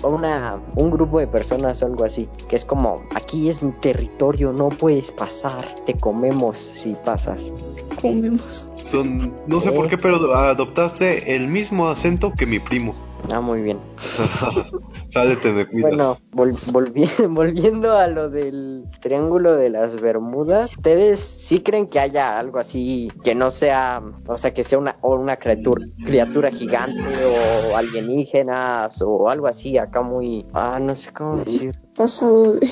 una, 0.03 0.59
un 0.75 0.91
grupo 0.91 1.19
de 1.19 1.27
personas 1.27 1.81
o 1.81 1.85
algo 1.85 2.05
así, 2.05 2.27
que 2.47 2.55
es 2.55 2.65
como, 2.65 2.95
aquí 3.15 3.49
es 3.49 3.63
mi 3.63 3.71
territorio, 3.73 4.51
no 4.51 4.69
puedes 4.69 5.11
pasar, 5.11 5.75
te 5.85 5.95
comemos 5.95 6.57
si 6.57 6.95
pasas. 7.05 7.53
Comemos. 8.01 8.69
Son, 8.83 9.33
no 9.47 9.61
sé 9.61 9.71
por 9.71 9.87
qué, 9.87 9.97
pero 9.97 10.35
adoptaste 10.35 11.35
el 11.35 11.47
mismo 11.47 11.87
acento 11.87 12.33
que 12.33 12.45
mi 12.45 12.59
primo. 12.59 12.95
Ah, 13.31 13.41
muy 13.41 13.61
bien. 13.61 13.79
Sale, 15.09 15.35
te 15.37 15.51
me 15.51 15.65
cuidas. 15.65 15.91
Bueno, 15.91 16.17
vol- 16.31 16.57
volvi- 16.71 17.27
volviendo 17.29 17.95
a 17.95 18.07
lo 18.07 18.29
del 18.29 18.85
triángulo 19.01 19.53
de 19.55 19.69
las 19.69 19.99
Bermudas, 19.99 20.71
¿ustedes 20.75 21.19
sí 21.19 21.59
creen 21.61 21.87
que 21.87 21.99
haya 21.99 22.37
algo 22.39 22.59
así 22.59 23.11
que 23.23 23.35
no 23.35 23.51
sea, 23.51 24.01
o 24.27 24.37
sea, 24.37 24.53
que 24.53 24.63
sea 24.63 24.77
una, 24.79 24.97
o 25.01 25.15
una 25.15 25.37
criatura, 25.37 25.85
criatura 26.03 26.51
gigante 26.51 27.25
o 27.25 27.75
alienígenas 27.75 29.01
o 29.01 29.29
algo 29.29 29.47
así, 29.47 29.77
acá 29.77 30.01
muy, 30.01 30.45
ah, 30.53 30.79
no 30.79 30.95
sé 30.95 31.11
cómo 31.13 31.37
decir, 31.37 31.75
Pasado 31.95 32.53
de. 32.53 32.67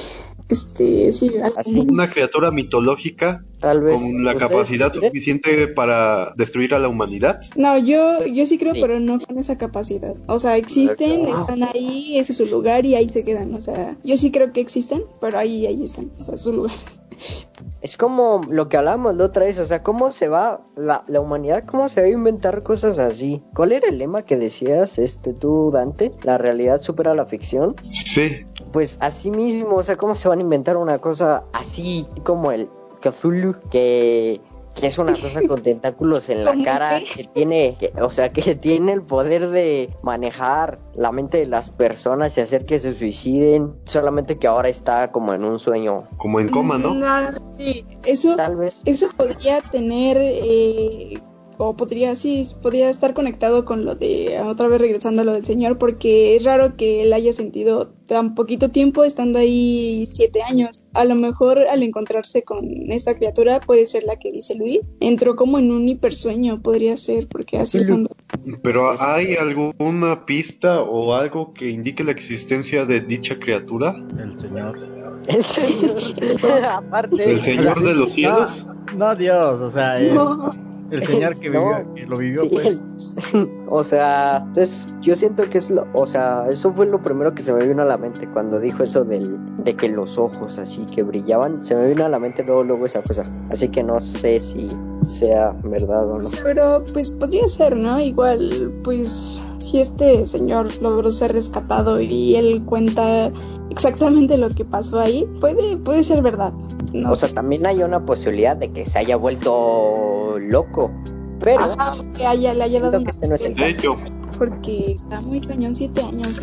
Este, 0.50 1.12
sí, 1.12 1.38
algo 1.38 1.60
Así. 1.60 1.80
Una 1.88 2.10
criatura 2.10 2.52
mitológica 2.52 3.46
tal 3.62 3.80
vez. 3.82 4.02
con 4.02 4.24
la 4.26 4.32
¿ustedes 4.32 4.50
capacidad 4.52 4.92
sí 4.92 5.00
creen? 5.00 5.12
suficiente 5.14 5.68
para 5.70 6.34
destruir 6.36 6.74
a 6.74 6.80
la 6.80 6.90
humanidad. 6.90 7.40
No, 7.56 7.78
yo, 7.78 8.26
yo 8.26 8.46
sí 8.46 8.58
creo, 8.58 8.74
Sí. 8.74 8.82
pero 8.82 9.00
no 9.00 9.20
con 9.20 9.38
esa 9.38 9.58
capacidad. 9.58 10.14
O 10.28 10.38
sea, 10.40 10.58
existen, 10.58 11.22
Exacto. 11.22 11.42
están 11.54 11.64
ahí, 11.74 12.18
ese 12.18 12.32
es 12.34 12.38
su 12.40 12.46
lugar 12.48 12.86
y 12.86 12.96
ahí 12.96 13.08
se 13.08 13.24
quedan. 13.24 13.54
O 13.54 13.62
sea, 13.62 13.96
yo 14.04 14.18
sí 14.18 14.32
creo 14.32 14.52
que 14.52 14.60
existen, 14.62 15.04
pero 15.22 15.38
ahí, 15.38 15.66
ahí 15.68 15.84
están. 15.84 16.12
O 16.20 16.24
sea, 16.24 16.36
es 16.36 16.42
su 16.42 16.52
lugar. 16.52 16.72
Es 17.82 17.98
como 17.98 18.42
lo 18.50 18.70
que 18.70 18.78
hablábamos 18.78 19.16
la 19.16 19.26
otra 19.26 19.46
vez, 19.46 19.58
o 19.60 19.66
sea, 19.66 19.84
cómo 19.84 20.12
se 20.12 20.28
va 20.28 20.62
la, 20.76 21.04
la 21.08 21.20
humanidad, 21.20 21.64
cómo 21.66 21.88
se 21.90 22.02
va 22.02 22.08
a 22.08 22.10
inventar 22.10 22.64
cosas 22.64 22.98
así. 23.00 23.42
¿Cuál 23.56 23.72
era 23.72 23.90
el 23.90 23.98
lema 24.00 24.24
que 24.24 24.38
decías, 24.38 24.98
este, 25.00 25.34
tú, 25.34 25.70
Dante? 25.72 26.12
La 26.24 26.38
realidad 26.38 26.80
supera 26.80 27.14
la 27.14 27.26
ficción. 27.26 27.76
Sí, 27.90 28.46
Pues 28.72 28.98
así 29.02 29.30
mismo, 29.32 29.76
o 29.78 29.84
sea, 29.84 29.98
¿cómo 29.98 30.16
se 30.16 30.28
van 30.28 30.40
a 30.40 30.42
inventar 30.44 30.78
una 30.78 30.98
cosa 31.00 31.44
así 31.54 32.06
como 32.24 32.52
el 32.52 32.70
Cthulhu? 33.02 33.56
Que, 33.70 34.40
que 34.76 34.88
es 34.88 34.98
una 34.98 35.12
cosa 35.12 35.42
con 35.46 35.62
tentáculos 35.62 36.30
en 36.30 36.46
la 36.46 36.52
¿Cómo 36.54 36.64
cara, 36.64 37.00
que 37.00 37.26
tiene, 37.26 37.76
que- 37.78 37.92
o 38.02 38.10
sea, 38.10 38.32
que 38.32 38.56
tiene 38.56 38.94
el 38.94 39.02
poder 39.02 39.50
de 39.50 39.90
manejar 40.02 40.80
la 40.96 41.12
mente 41.12 41.40
de 41.40 41.46
las 41.48 41.70
personas 41.72 42.38
y 42.38 42.42
hacer 42.42 42.64
que 42.66 42.80
se 42.80 42.96
suiciden, 42.96 43.74
solamente 43.84 44.38
que 44.38 44.48
ahora 44.48 44.70
está 44.70 45.12
como 45.12 45.34
en 45.34 45.44
un 45.44 45.60
sueño, 45.60 46.08
como 46.16 46.40
en 46.40 46.48
coma, 46.48 46.78
¿no? 46.78 46.94
Sí, 47.58 47.86
eso, 48.06 48.36
tal 48.38 48.56
vez. 48.56 48.82
eso 48.86 49.10
podría 49.18 49.60
tener, 49.62 50.18
eh, 50.22 51.20
o 51.64 51.78
podría, 51.78 52.16
sí, 52.16 52.44
podría 52.60 52.90
estar 52.90 53.14
conectado 53.14 53.66
con 53.66 53.86
lo 53.86 53.94
de, 53.94 54.42
otra 54.44 54.68
vez 54.68 54.82
regresando 54.82 55.22
a 55.22 55.26
lo 55.26 55.34
del 55.34 55.46
señor, 55.46 55.78
porque 55.78 56.36
es 56.36 56.44
raro 56.44 56.76
que 56.76 57.04
él 57.04 57.14
haya 57.14 57.34
sentido 57.34 57.94
tan 58.08 58.34
poquito 58.34 58.72
tiempo 58.72 59.04
estando 59.04 59.38
ahí 59.38 60.08
siete 60.12 60.42
años. 60.42 60.82
A 60.94 61.06
lo 61.06 61.14
mejor 61.14 61.68
al 61.68 61.84
encontrarse 61.84 62.42
con 62.42 62.92
esta 62.92 63.16
criatura 63.16 63.60
puede 63.60 63.86
ser 63.86 64.04
la 64.04 64.18
que 64.18 64.32
dice 64.32 64.56
Luis. 64.56 64.82
Entró 65.00 65.36
como 65.36 65.60
en 65.60 65.72
un 65.72 65.88
hipersueño, 65.88 66.64
podría 66.64 66.98
ser, 66.98 67.28
porque 67.28 67.60
así 67.60 67.80
son. 67.80 68.10
Pero 68.64 69.00
¿hay 69.00 69.36
alguna 69.36 70.26
pista 70.26 70.82
o 70.82 71.14
algo 71.14 71.54
que 71.54 71.70
indique 71.70 72.04
la 72.04 72.12
existencia 72.12 72.86
de 72.86 73.02
dicha 73.02 73.38
criatura? 73.38 73.96
El 74.18 74.40
señor. 74.40 74.80
El 75.28 75.44
señor, 75.44 76.66
aparte, 76.66 77.24
¿El 77.32 77.40
señor 77.40 77.84
de 77.84 77.94
los 77.94 78.14
cielos? 78.14 78.66
No, 78.96 79.16
Dios, 79.16 79.62
o 79.62 79.70
sea, 79.70 80.00
No. 80.00 80.71
El 80.92 81.06
señor 81.06 81.40
que, 81.40 81.50
No. 81.50 81.60
vivió, 81.62 81.94
que 81.96 82.06
lo 82.06 82.18
vivió, 82.18 82.42
Sí, 82.44 82.50
pues. 82.52 82.66
el- 83.34 83.50
o 83.70 83.84
sea, 83.84 84.46
es- 84.56 84.88
yo 85.02 85.16
siento 85.16 85.50
que 85.50 85.58
es 85.58 85.70
lo, 85.72 85.88
o 85.94 86.06
sea, 86.06 86.46
eso 86.50 86.72
fue 86.74 86.86
lo 86.86 87.02
primero 87.02 87.34
que 87.34 87.42
se 87.42 87.54
me 87.54 87.66
vino 87.66 87.82
a 87.82 87.86
la 87.86 87.98
mente 87.98 88.28
cuando 88.28 88.60
dijo 88.60 88.84
eso 88.84 89.04
del, 89.04 89.38
de 89.64 89.76
que 89.76 89.90
los 89.90 90.18
ojos 90.18 90.58
así 90.60 90.86
que 90.86 91.04
brillaban, 91.04 91.64
se 91.64 91.76
me 91.76 91.88
vino 91.88 92.06
a 92.06 92.10
la 92.10 92.20
mente 92.20 92.44
luego, 92.44 92.64
luego 92.64 92.86
esa 92.86 93.02
cosa. 93.02 93.26
Así 93.50 93.70
que 93.70 93.84
no 93.84 94.00
sé 94.00 94.40
si 94.40 94.68
sea 95.02 95.56
verdad 95.64 96.08
o 96.10 96.20
no. 96.20 96.30
Pero 96.44 96.84
pues 96.94 97.10
podría 97.10 97.48
ser, 97.50 97.76
¿no? 97.76 98.00
Igual, 98.00 98.72
pues 98.84 99.44
si 99.58 99.80
este 99.80 100.26
señor 100.26 100.68
logró 100.82 101.12
ser 101.12 101.34
rescatado 101.34 102.00
y 102.02 102.36
él 102.36 102.64
cuenta 102.66 103.32
exactamente 103.70 104.38
lo 104.38 104.50
que 104.50 104.66
pasó 104.66 105.00
ahí, 105.00 105.28
puede, 105.40 105.78
puede 105.78 106.04
ser 106.04 106.22
verdad. 106.22 106.54
No 106.94 107.12
O 107.12 107.16
sea, 107.16 107.30
también 107.34 107.66
hay 107.66 107.84
una 107.84 108.06
posibilidad 108.06 108.56
de 108.56 108.72
que 108.72 108.86
se 108.86 109.00
haya 109.00 109.16
vuelto 109.16 110.38
loco, 110.40 110.92
pero 111.40 111.62
Ajá, 111.62 111.94
que 112.16 112.26
haya, 112.26 112.54
le 112.54 112.64
haya 112.64 112.82
dado 112.82 113.04
que 113.04 113.10
este 113.10 113.28
no 113.28 113.36
es 113.36 113.44
el 113.46 113.56
De 113.56 113.70
hecho, 113.70 113.98
porque 114.38 114.94
está 114.94 115.22
muy 115.22 115.42
cañón, 115.42 115.76
siete 115.76 116.02
años, 116.02 116.42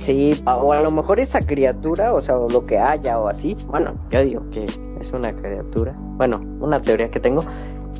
sí, 0.00 0.42
o 0.46 0.72
a 0.72 0.80
lo 0.80 0.90
mejor 0.90 1.20
esa 1.20 1.40
criatura, 1.40 2.14
o 2.14 2.20
sea, 2.20 2.38
o 2.38 2.48
lo 2.48 2.66
que 2.66 2.78
haya 2.78 3.18
o 3.18 3.28
así, 3.28 3.56
bueno, 3.66 3.94
yo 4.10 4.22
digo 4.22 4.50
que 4.50 4.66
es 5.00 5.12
una 5.12 5.34
criatura, 5.34 5.94
bueno, 6.16 6.40
una 6.60 6.80
teoría 6.80 7.10
que 7.10 7.20
tengo, 7.20 7.42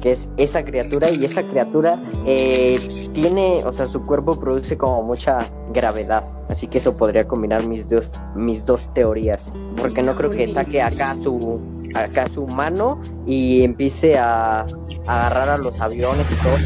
que 0.00 0.12
es 0.12 0.28
esa 0.36 0.64
criatura 0.64 1.10
y 1.10 1.24
esa 1.24 1.42
criatura 1.42 2.00
eh, 2.26 2.78
tiene, 3.12 3.62
o 3.64 3.72
sea, 3.72 3.86
su 3.86 4.04
cuerpo 4.06 4.38
produce 4.38 4.76
como 4.76 5.02
mucha 5.02 5.50
gravedad, 5.72 6.24
así 6.48 6.66
que 6.66 6.78
eso 6.78 6.96
podría 6.96 7.26
combinar 7.26 7.66
mis 7.66 7.88
dos, 7.88 8.12
mis 8.34 8.64
dos 8.64 8.92
teorías, 8.94 9.52
porque 9.76 10.02
no 10.02 10.14
creo 10.16 10.30
que 10.30 10.46
saque 10.48 10.82
acá 10.82 11.14
su, 11.14 11.60
acá 11.94 12.26
su 12.28 12.46
mano 12.46 13.00
y 13.26 13.62
empiece 13.62 14.18
a, 14.18 14.60
a 14.60 14.66
agarrar 15.06 15.50
a 15.50 15.58
los 15.58 15.80
aviones 15.80 16.30
y 16.32 16.36
todo. 16.36 16.58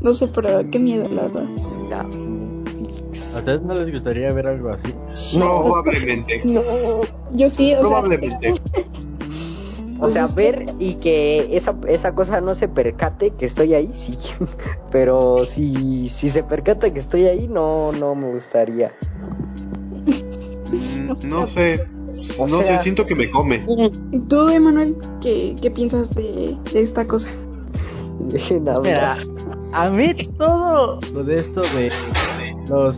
No 0.00 0.14
sé, 0.14 0.28
pero 0.28 0.68
qué 0.70 0.78
miedo, 0.78 1.08
la 1.08 1.22
verdad. 1.22 1.46
¿A 3.34 3.38
ustedes 3.38 3.62
no 3.62 3.74
les 3.74 3.90
gustaría 3.90 4.32
ver 4.32 4.46
algo 4.46 4.70
así? 4.70 4.94
probablemente. 5.38 6.42
No, 6.44 6.62
yo 7.32 7.50
sí, 7.50 7.74
o 7.74 7.84
sea, 7.84 8.02
O 9.96 10.00
Pues 10.00 10.12
sea, 10.14 10.26
que- 10.26 10.34
ver 10.34 10.66
y 10.78 10.94
que 10.94 11.56
esa, 11.56 11.74
esa 11.88 12.14
cosa 12.14 12.40
no 12.40 12.54
se 12.54 12.68
percate 12.68 13.30
que 13.30 13.46
estoy 13.46 13.74
ahí, 13.74 13.90
sí. 13.92 14.18
Pero 14.92 15.38
si, 15.46 16.08
si 16.08 16.28
se 16.30 16.42
percata 16.42 16.92
que 16.92 16.98
estoy 17.00 17.24
ahí, 17.26 17.48
no, 17.48 17.92
no 17.92 18.14
me 18.14 18.30
gustaría. 18.30 18.92
Mm, 20.72 21.12
No 21.28 21.46
sé. 21.46 21.86
O 22.38 22.46
No 22.46 22.62
sea- 22.62 22.78
sé, 22.78 22.82
siento 22.84 23.04
que 23.06 23.14
me 23.14 23.30
come. 23.30 23.64
¿Y 24.12 24.18
tú, 24.20 24.48
Emanuel, 24.48 24.96
qué, 25.20 25.54
qué 25.60 25.70
piensas 25.70 26.14
de, 26.14 26.56
de 26.72 26.80
esta 26.80 27.06
cosa? 27.06 27.28
Mira, 28.82 29.18
a 29.72 29.90
mí 29.90 30.14
todo 30.38 30.98
lo 31.12 31.22
de 31.24 31.38
esto 31.40 31.60
de 31.62 31.90
los 32.68 32.96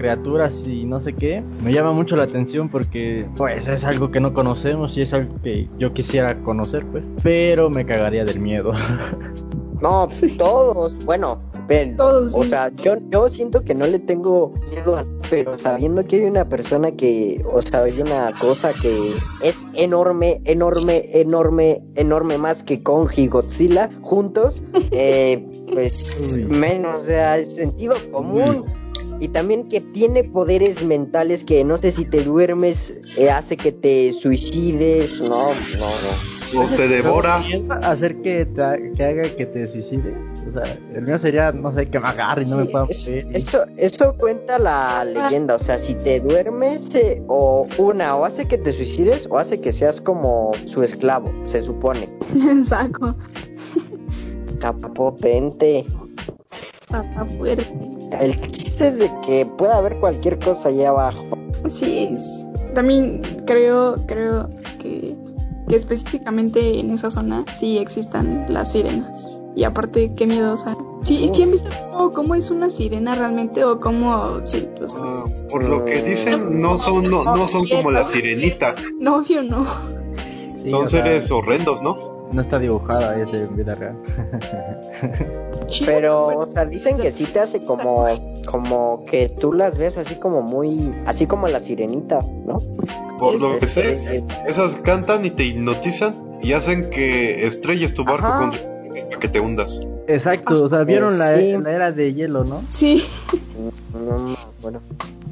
criaturas 0.00 0.66
y 0.66 0.84
no 0.86 0.98
sé 0.98 1.12
qué 1.12 1.42
me 1.62 1.72
llama 1.74 1.92
mucho 1.92 2.16
la 2.16 2.22
atención 2.22 2.70
porque 2.70 3.26
pues 3.36 3.68
es 3.68 3.84
algo 3.84 4.10
que 4.10 4.18
no 4.18 4.32
conocemos 4.32 4.96
y 4.96 5.02
es 5.02 5.12
algo 5.12 5.34
que 5.42 5.68
yo 5.78 5.92
quisiera 5.92 6.42
conocer 6.42 6.86
pues 6.90 7.04
pero 7.22 7.68
me 7.68 7.84
cagaría 7.84 8.24
del 8.24 8.40
miedo 8.40 8.72
No, 9.82 10.06
todos, 10.36 10.98
bueno, 11.06 11.40
ven, 11.66 11.96
Todos, 11.96 12.34
o 12.34 12.42
sí. 12.42 12.50
sea, 12.50 12.70
yo, 12.84 12.96
yo 13.08 13.30
siento 13.30 13.64
que 13.64 13.74
no 13.74 13.86
le 13.86 13.98
tengo 13.98 14.52
miedo, 14.70 14.94
a- 14.96 15.06
pero 15.30 15.58
sabiendo 15.58 16.04
que 16.04 16.16
hay 16.16 16.24
una 16.24 16.46
persona 16.46 16.90
que, 16.92 17.42
o 17.50 17.62
sea, 17.62 17.84
hay 17.84 17.98
una 17.98 18.30
cosa 18.38 18.74
que 18.74 19.14
es 19.42 19.66
enorme, 19.72 20.42
enorme, 20.44 21.04
enorme, 21.18 21.80
enorme 21.94 22.36
más 22.36 22.62
que 22.62 22.82
Kong 22.82 23.08
y 23.16 23.26
Godzilla 23.28 23.88
juntos, 24.02 24.62
eh, 24.92 25.42
pues 25.72 26.14
Uy. 26.30 26.44
menos, 26.44 27.04
o 27.04 27.06
sea, 27.06 27.38
es 27.38 27.54
sentido 27.54 27.94
común. 28.12 28.66
Y 29.20 29.28
también 29.28 29.68
que 29.68 29.80
tiene 29.82 30.24
poderes 30.24 30.82
mentales 30.82 31.44
que 31.44 31.62
no 31.62 31.76
sé 31.78 31.92
si 31.92 32.04
te 32.06 32.24
duermes, 32.24 32.94
eh, 33.18 33.30
hace 33.30 33.56
que 33.56 33.70
te 33.70 34.12
suicides, 34.14 35.20
no, 35.20 35.50
no, 35.50 35.86
no. 36.54 36.62
O 36.62 36.66
te 36.74 36.88
devora. 36.88 37.44
hacer 37.82 38.22
que, 38.22 38.44
te 38.44 38.92
que 38.96 39.04
haga 39.04 39.22
que 39.36 39.46
te 39.46 39.68
suicides 39.68 40.16
o 40.48 40.50
sea 40.50 40.64
el 40.96 41.02
mío 41.02 41.16
sería 41.16 41.52
no 41.52 41.72
sé 41.72 41.88
que 41.88 42.00
me 42.00 42.08
agarre 42.08 42.42
y 42.42 42.46
no 42.46 42.56
me 42.56 42.64
pueda 42.64 42.86
Es- 42.88 43.08
mover 43.08 43.36
Esto, 43.36 43.64
esto 43.76 44.16
cuenta 44.18 44.58
la 44.58 45.04
leyenda, 45.04 45.54
o 45.54 45.58
sea, 45.60 45.78
si 45.78 45.94
te 45.94 46.18
duermes 46.18 46.92
eh, 46.96 47.22
o 47.28 47.68
una, 47.78 48.16
o 48.16 48.24
hace 48.24 48.48
que 48.48 48.58
te 48.58 48.72
suicides 48.72 49.28
o 49.30 49.38
hace 49.38 49.60
que 49.60 49.70
seas 49.70 50.00
como 50.00 50.50
su 50.64 50.82
esclavo, 50.82 51.30
se 51.46 51.62
supone. 51.62 52.08
Saco, 52.64 53.14
Está 54.52 54.72
potente. 54.72 55.84
está 56.80 57.24
fuerte. 57.38 57.66
El 58.18 58.40
chiste 58.52 58.88
es 58.88 58.98
de 58.98 59.10
que 59.26 59.46
pueda 59.46 59.78
haber 59.78 59.98
cualquier 60.00 60.38
cosa 60.38 60.68
allá 60.68 60.88
abajo. 60.90 61.24
Sí, 61.68 62.08
es- 62.12 62.46
también 62.74 63.22
creo, 63.46 63.96
creo 64.06 64.48
que, 64.80 65.16
que 65.68 65.76
específicamente 65.76 66.78
en 66.80 66.90
esa 66.90 67.10
zona 67.10 67.44
sí 67.52 67.78
existan 67.78 68.46
las 68.48 68.72
sirenas. 68.72 69.40
Y 69.56 69.64
aparte, 69.64 70.12
qué 70.14 70.26
miedosa. 70.26 70.76
Sí, 71.02 71.28
¿sí 71.32 71.42
han 71.42 71.50
visto 71.50 71.68
cómo, 71.90 72.12
cómo 72.12 72.34
es 72.36 72.50
una 72.50 72.70
sirena 72.70 73.14
realmente 73.14 73.64
o 73.64 73.80
cómo... 73.80 74.40
Sí, 74.44 74.68
Ah, 74.96 75.24
por 75.50 75.64
lo 75.68 75.84
que 75.84 76.02
dicen, 76.02 76.60
no 76.60 76.78
son, 76.78 77.10
no, 77.10 77.24
no 77.24 77.48
son 77.48 77.66
como 77.68 77.90
la 77.90 78.06
sirenita. 78.06 78.74
no, 79.00 79.16
obvio 79.16 79.42
no. 79.42 79.64
Sí, 80.62 80.70
Son 80.70 80.88
seres 80.88 81.30
horrendos, 81.30 81.82
¿no? 81.82 82.09
No 82.32 82.40
está 82.40 82.58
dibujada 82.58 83.20
es 83.20 83.30
de 83.32 83.46
vida 83.48 83.74
real 83.74 83.96
Pero, 85.86 86.26
o 86.28 86.46
sea, 86.46 86.64
dicen 86.64 86.98
que 86.98 87.10
sí 87.12 87.24
te 87.26 87.40
hace 87.40 87.62
como, 87.62 88.06
como 88.46 89.04
que 89.04 89.28
tú 89.28 89.52
las 89.52 89.78
ves 89.78 89.98
así 89.98 90.16
como 90.16 90.42
muy, 90.42 90.94
así 91.06 91.26
como 91.26 91.46
la 91.46 91.60
sirenita, 91.60 92.20
¿no? 92.46 92.58
Por 93.18 93.40
lo 93.40 93.58
que 93.58 93.64
Es- 93.66 93.70
sé, 93.72 93.92
es- 93.92 94.24
esas 94.46 94.74
cantan 94.76 95.24
y 95.24 95.30
te 95.30 95.44
hipnotizan 95.44 96.38
y 96.42 96.52
hacen 96.52 96.90
que 96.90 97.46
estrelles 97.46 97.94
tu 97.94 98.04
barco 98.04 98.26
Ajá. 98.26 98.38
con 98.38 98.50
para 98.50 99.20
que 99.20 99.28
te 99.28 99.38
hundas. 99.40 99.80
Exacto, 100.08 100.64
o 100.64 100.68
sea, 100.68 100.84
vieron 100.84 101.18
la, 101.18 101.38
Sí. 101.38 101.52
la 101.56 101.72
era 101.72 101.92
de 101.92 102.12
hielo, 102.14 102.44
¿no? 102.44 102.62
Sí, 102.68 103.02
No, 103.92 104.36
bueno. 104.60 104.80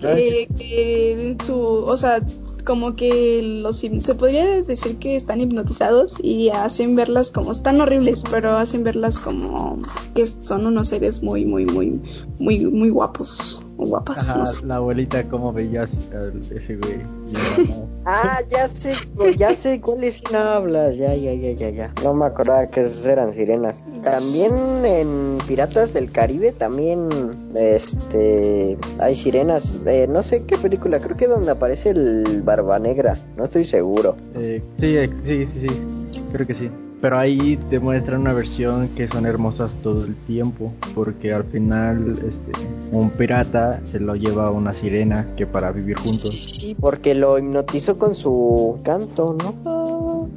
que, 0.00 0.48
que 0.57 1.37
su, 1.44 1.59
o 1.59 1.96
sea, 1.96 2.20
como 2.64 2.94
que 2.96 3.40
los 3.42 3.78
se 3.78 4.14
podría 4.14 4.61
decir 4.62 4.98
que 4.98 5.16
están 5.16 5.40
hipnotizados 5.40 6.16
y 6.22 6.50
hacen 6.50 6.94
verlas 6.96 7.31
como 7.31 7.50
están 7.52 7.81
horribles, 7.81 8.22
pero 8.31 8.57
hacen 8.57 8.85
verlas 8.85 9.18
como 9.18 9.78
que 10.14 10.26
son 10.26 10.66
unos 10.66 10.88
seres 10.88 11.22
muy, 11.22 11.44
muy, 11.46 11.64
muy, 11.64 12.00
muy, 12.38 12.66
muy 12.66 12.90
guapos 12.90 13.62
guapas. 13.86 14.28
Ajá, 14.28 14.38
no 14.40 14.46
sé. 14.46 14.66
la 14.66 14.76
abuelita 14.76 15.22
cómo 15.28 15.52
veía 15.52 15.82
así 15.84 15.98
al- 16.12 16.42
ese 16.54 16.76
güey. 16.76 16.98
Ah, 18.10 18.38
ya 18.48 18.66
sé, 18.68 18.94
ya 19.36 19.54
sé 19.54 19.82
cuáles 19.82 20.22
hablas, 20.34 20.96
ya, 20.96 21.14
ya, 21.14 21.34
ya, 21.34 21.50
ya, 21.52 21.68
ya. 21.68 21.92
No 22.02 22.14
me 22.14 22.24
acordaba 22.24 22.66
que 22.68 22.80
esas 22.80 23.04
eran 23.04 23.34
sirenas. 23.34 23.84
También 24.02 24.54
en 24.86 25.36
Piratas 25.46 25.92
del 25.92 26.10
Caribe 26.10 26.52
también, 26.52 27.10
este, 27.54 28.78
hay 28.98 29.14
sirenas. 29.14 29.78
Eh, 29.84 30.06
no 30.08 30.22
sé 30.22 30.44
qué 30.44 30.56
película, 30.56 31.00
creo 31.00 31.18
que 31.18 31.26
donde 31.26 31.50
aparece 31.50 31.90
el 31.90 32.40
Barba 32.42 32.78
Negra, 32.78 33.14
no 33.36 33.44
estoy 33.44 33.66
seguro. 33.66 34.16
Eh, 34.36 34.62
sí, 34.80 34.96
eh, 34.96 35.10
sí, 35.22 35.44
sí, 35.44 35.68
sí, 35.68 35.82
creo 36.32 36.46
que 36.46 36.54
sí. 36.54 36.70
Pero 37.00 37.18
ahí 37.18 37.56
te 37.70 37.78
muestran 37.78 38.22
una 38.22 38.32
versión 38.32 38.88
que 38.88 39.06
son 39.06 39.24
hermosas 39.24 39.76
todo 39.82 40.04
el 40.04 40.16
tiempo, 40.26 40.72
porque 40.94 41.32
al 41.32 41.44
final 41.44 42.12
este, 42.28 42.52
un 42.90 43.11
pirata 43.11 43.80
se 43.84 44.00
lo 44.00 44.16
lleva 44.16 44.48
a 44.48 44.50
una 44.50 44.72
sirena 44.72 45.26
que 45.37 45.46
para 45.46 45.70
vivir 45.70 45.96
juntos. 45.96 46.34
Sí, 46.58 46.76
porque 46.78 47.14
lo 47.14 47.38
hipnotizó 47.38 47.98
con 47.98 48.14
su 48.16 48.80
canto, 48.82 49.37
¿no? 49.38 50.28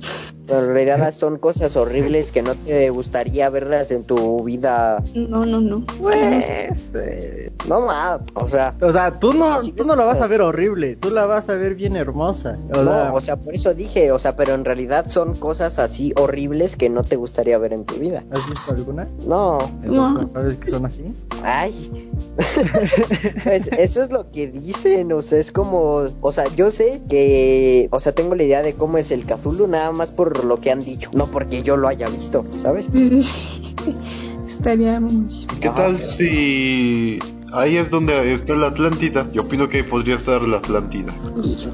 Pero 0.45 0.65
en 0.65 0.73
realidad 0.73 1.11
son 1.13 1.37
cosas 1.37 1.75
horribles 1.75 2.31
que 2.31 2.41
no 2.41 2.55
te 2.55 2.89
gustaría 2.89 3.49
verlas 3.49 3.89
en 3.89 4.03
tu 4.03 4.43
vida. 4.43 5.01
No, 5.15 5.45
no, 5.45 5.61
no. 5.61 5.85
Pues, 5.99 6.93
eh, 6.93 7.50
no 7.67 7.81
más, 7.81 8.21
o 8.33 8.49
sea, 8.49 8.75
O 8.81 8.91
sea, 8.91 9.19
tú 9.19 9.33
no, 9.33 9.61
tú 9.61 9.83
no 9.83 9.95
la 9.95 10.05
vas 10.05 10.21
a 10.21 10.27
ver 10.27 10.41
horrible, 10.41 10.95
tú 10.95 11.11
la 11.11 11.25
vas 11.25 11.49
a 11.49 11.55
ver 11.55 11.75
bien 11.75 11.95
hermosa. 11.95 12.57
O 12.71 12.75
sea, 12.75 12.83
no, 12.83 13.13
o 13.13 13.21
sea, 13.21 13.35
por 13.35 13.53
eso 13.53 13.73
dije, 13.73 14.11
o 14.11 14.19
sea, 14.19 14.35
pero 14.35 14.53
en 14.53 14.65
realidad 14.65 15.05
son 15.07 15.35
cosas 15.35 15.79
así 15.79 16.13
horribles 16.17 16.75
que 16.75 16.89
no 16.89 17.03
te 17.03 17.15
gustaría 17.15 17.57
ver 17.57 17.73
en 17.73 17.85
tu 17.85 17.95
vida. 17.95 18.23
¿Has 18.31 18.49
visto 18.49 18.73
alguna? 18.73 19.07
No, 19.27 19.59
Entonces, 19.83 20.27
¿Sabes 20.33 20.57
que 20.57 20.71
son 20.71 20.85
así? 20.85 21.13
ay, 21.43 22.11
pues 23.43 23.69
eso 23.77 24.03
es 24.03 24.11
lo 24.11 24.31
que 24.31 24.47
dicen, 24.47 25.11
o 25.11 25.21
sea, 25.21 25.39
es 25.39 25.51
como, 25.51 26.03
o 26.21 26.31
sea, 26.31 26.45
yo 26.55 26.71
sé 26.71 27.01
que, 27.09 27.87
o 27.91 27.99
sea, 27.99 28.13
tengo 28.13 28.35
la 28.35 28.43
idea 28.43 28.61
de 28.61 28.73
cómo 28.73 28.97
es 28.97 29.11
el 29.11 29.25
Cthulhu 29.25 29.67
nada 29.67 29.91
más 29.91 30.11
por 30.11 30.43
lo 30.45 30.59
que 30.59 30.71
han 30.71 30.81
dicho, 30.83 31.09
no 31.13 31.27
porque 31.27 31.63
yo 31.63 31.77
lo 31.77 31.87
haya 31.87 32.07
visto, 32.09 32.45
¿sabes? 32.61 32.87
Estaría 34.47 34.99
muy... 34.99 35.27
¿Qué 35.59 35.69
tal 35.69 35.99
si 35.99 37.19
ahí 37.53 37.77
es 37.77 37.89
donde 37.89 38.33
está 38.33 38.55
la 38.55 38.67
Atlántida? 38.67 39.27
Yo 39.31 39.43
opino 39.43 39.67
que 39.69 39.83
podría 39.83 40.15
estar 40.15 40.41
la 40.41 40.57
Atlántida. 40.57 41.13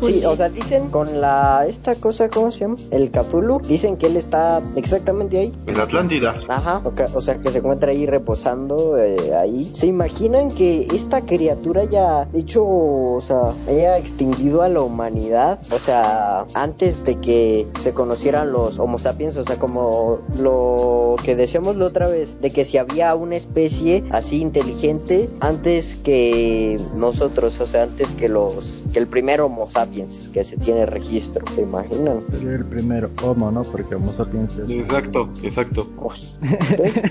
Sí, 0.02 0.24
o 0.26 0.36
sea, 0.36 0.50
dicen 0.50 0.90
con 0.90 1.22
la 1.22 1.66
esta 1.68 1.96
cosa, 1.96 2.30
¿cómo 2.30 2.52
se 2.52 2.62
llama? 2.62 2.78
El 2.92 3.12
Cthulhu, 3.12 3.60
dicen 3.62 3.98
que 3.98 4.08
él 4.08 4.18
está 4.18 4.62
exactamente 4.76 5.38
ahí. 5.40 5.52
En 5.66 5.78
la 5.78 5.84
Atlántida. 5.84 6.40
Ajá, 6.48 6.82
o, 7.13 7.22
sea, 7.22 7.40
que 7.40 7.52
se 7.52 7.60
encuentra 7.60 7.92
ahí 7.92 8.06
reposando 8.06 8.98
eh, 8.98 9.36
ahí. 9.36 9.72
¿Se 9.74 9.88
imaginan 9.88 10.52
que 10.52 10.88
esta 10.94 11.22
criatura 11.22 11.82
haya 11.82 12.28
hecho, 12.34 12.63
o 12.66 13.22
sea, 13.22 13.54
haya 13.68 13.98
extinguido 13.98 14.62
a 14.62 14.70
la 14.70 14.82
humanidad? 14.82 15.60
O 15.72 15.80
sea, 15.80 16.46
antes 16.54 17.04
de 17.04 17.20
que 17.20 17.68
se 17.80 17.94
conocieran 17.94 18.52
los 18.52 18.80
Homo 18.80 18.98
sapiens, 18.98 19.38
o 19.38 19.44
sea, 19.44 19.58
como 19.58 20.20
lo 20.38 21.16
que 21.24 21.36
decíamos 21.36 21.76
la 21.76 21.86
otra 21.86 22.08
vez, 22.08 22.40
de 22.42 22.52
que 22.52 22.66
si 22.66 22.78
había 22.78 23.13
una 23.16 23.36
especie 23.36 24.04
así 24.12 24.42
inteligente 24.42 25.30
antes 25.40 25.66
que 26.03 26.80
nosotros, 26.95 27.60
o 27.60 27.65
sea, 27.67 27.84
antes 27.84 28.12
que 28.13 28.30
los, 28.30 28.86
que 28.93 28.99
el 28.99 29.08
primer 29.08 29.41
Homo 29.41 29.69
sapiens 29.69 30.30
que 30.34 30.43
se 30.43 30.56
tiene 30.58 30.86
registro, 30.86 31.45
¿se 31.53 31.62
imaginan? 31.62 32.23
Sería 32.32 32.56
el 32.56 32.65
primero 32.65 33.10
Homo, 33.23 33.51
¿no? 33.51 33.63
Porque 33.63 33.95
Homo 33.95 34.12
sapiens 34.13 34.58
es- 34.58 34.69
Exacto, 34.69 35.30
exacto. 35.43 35.88
Pues, 36.01 36.38
Entonces, 36.41 37.03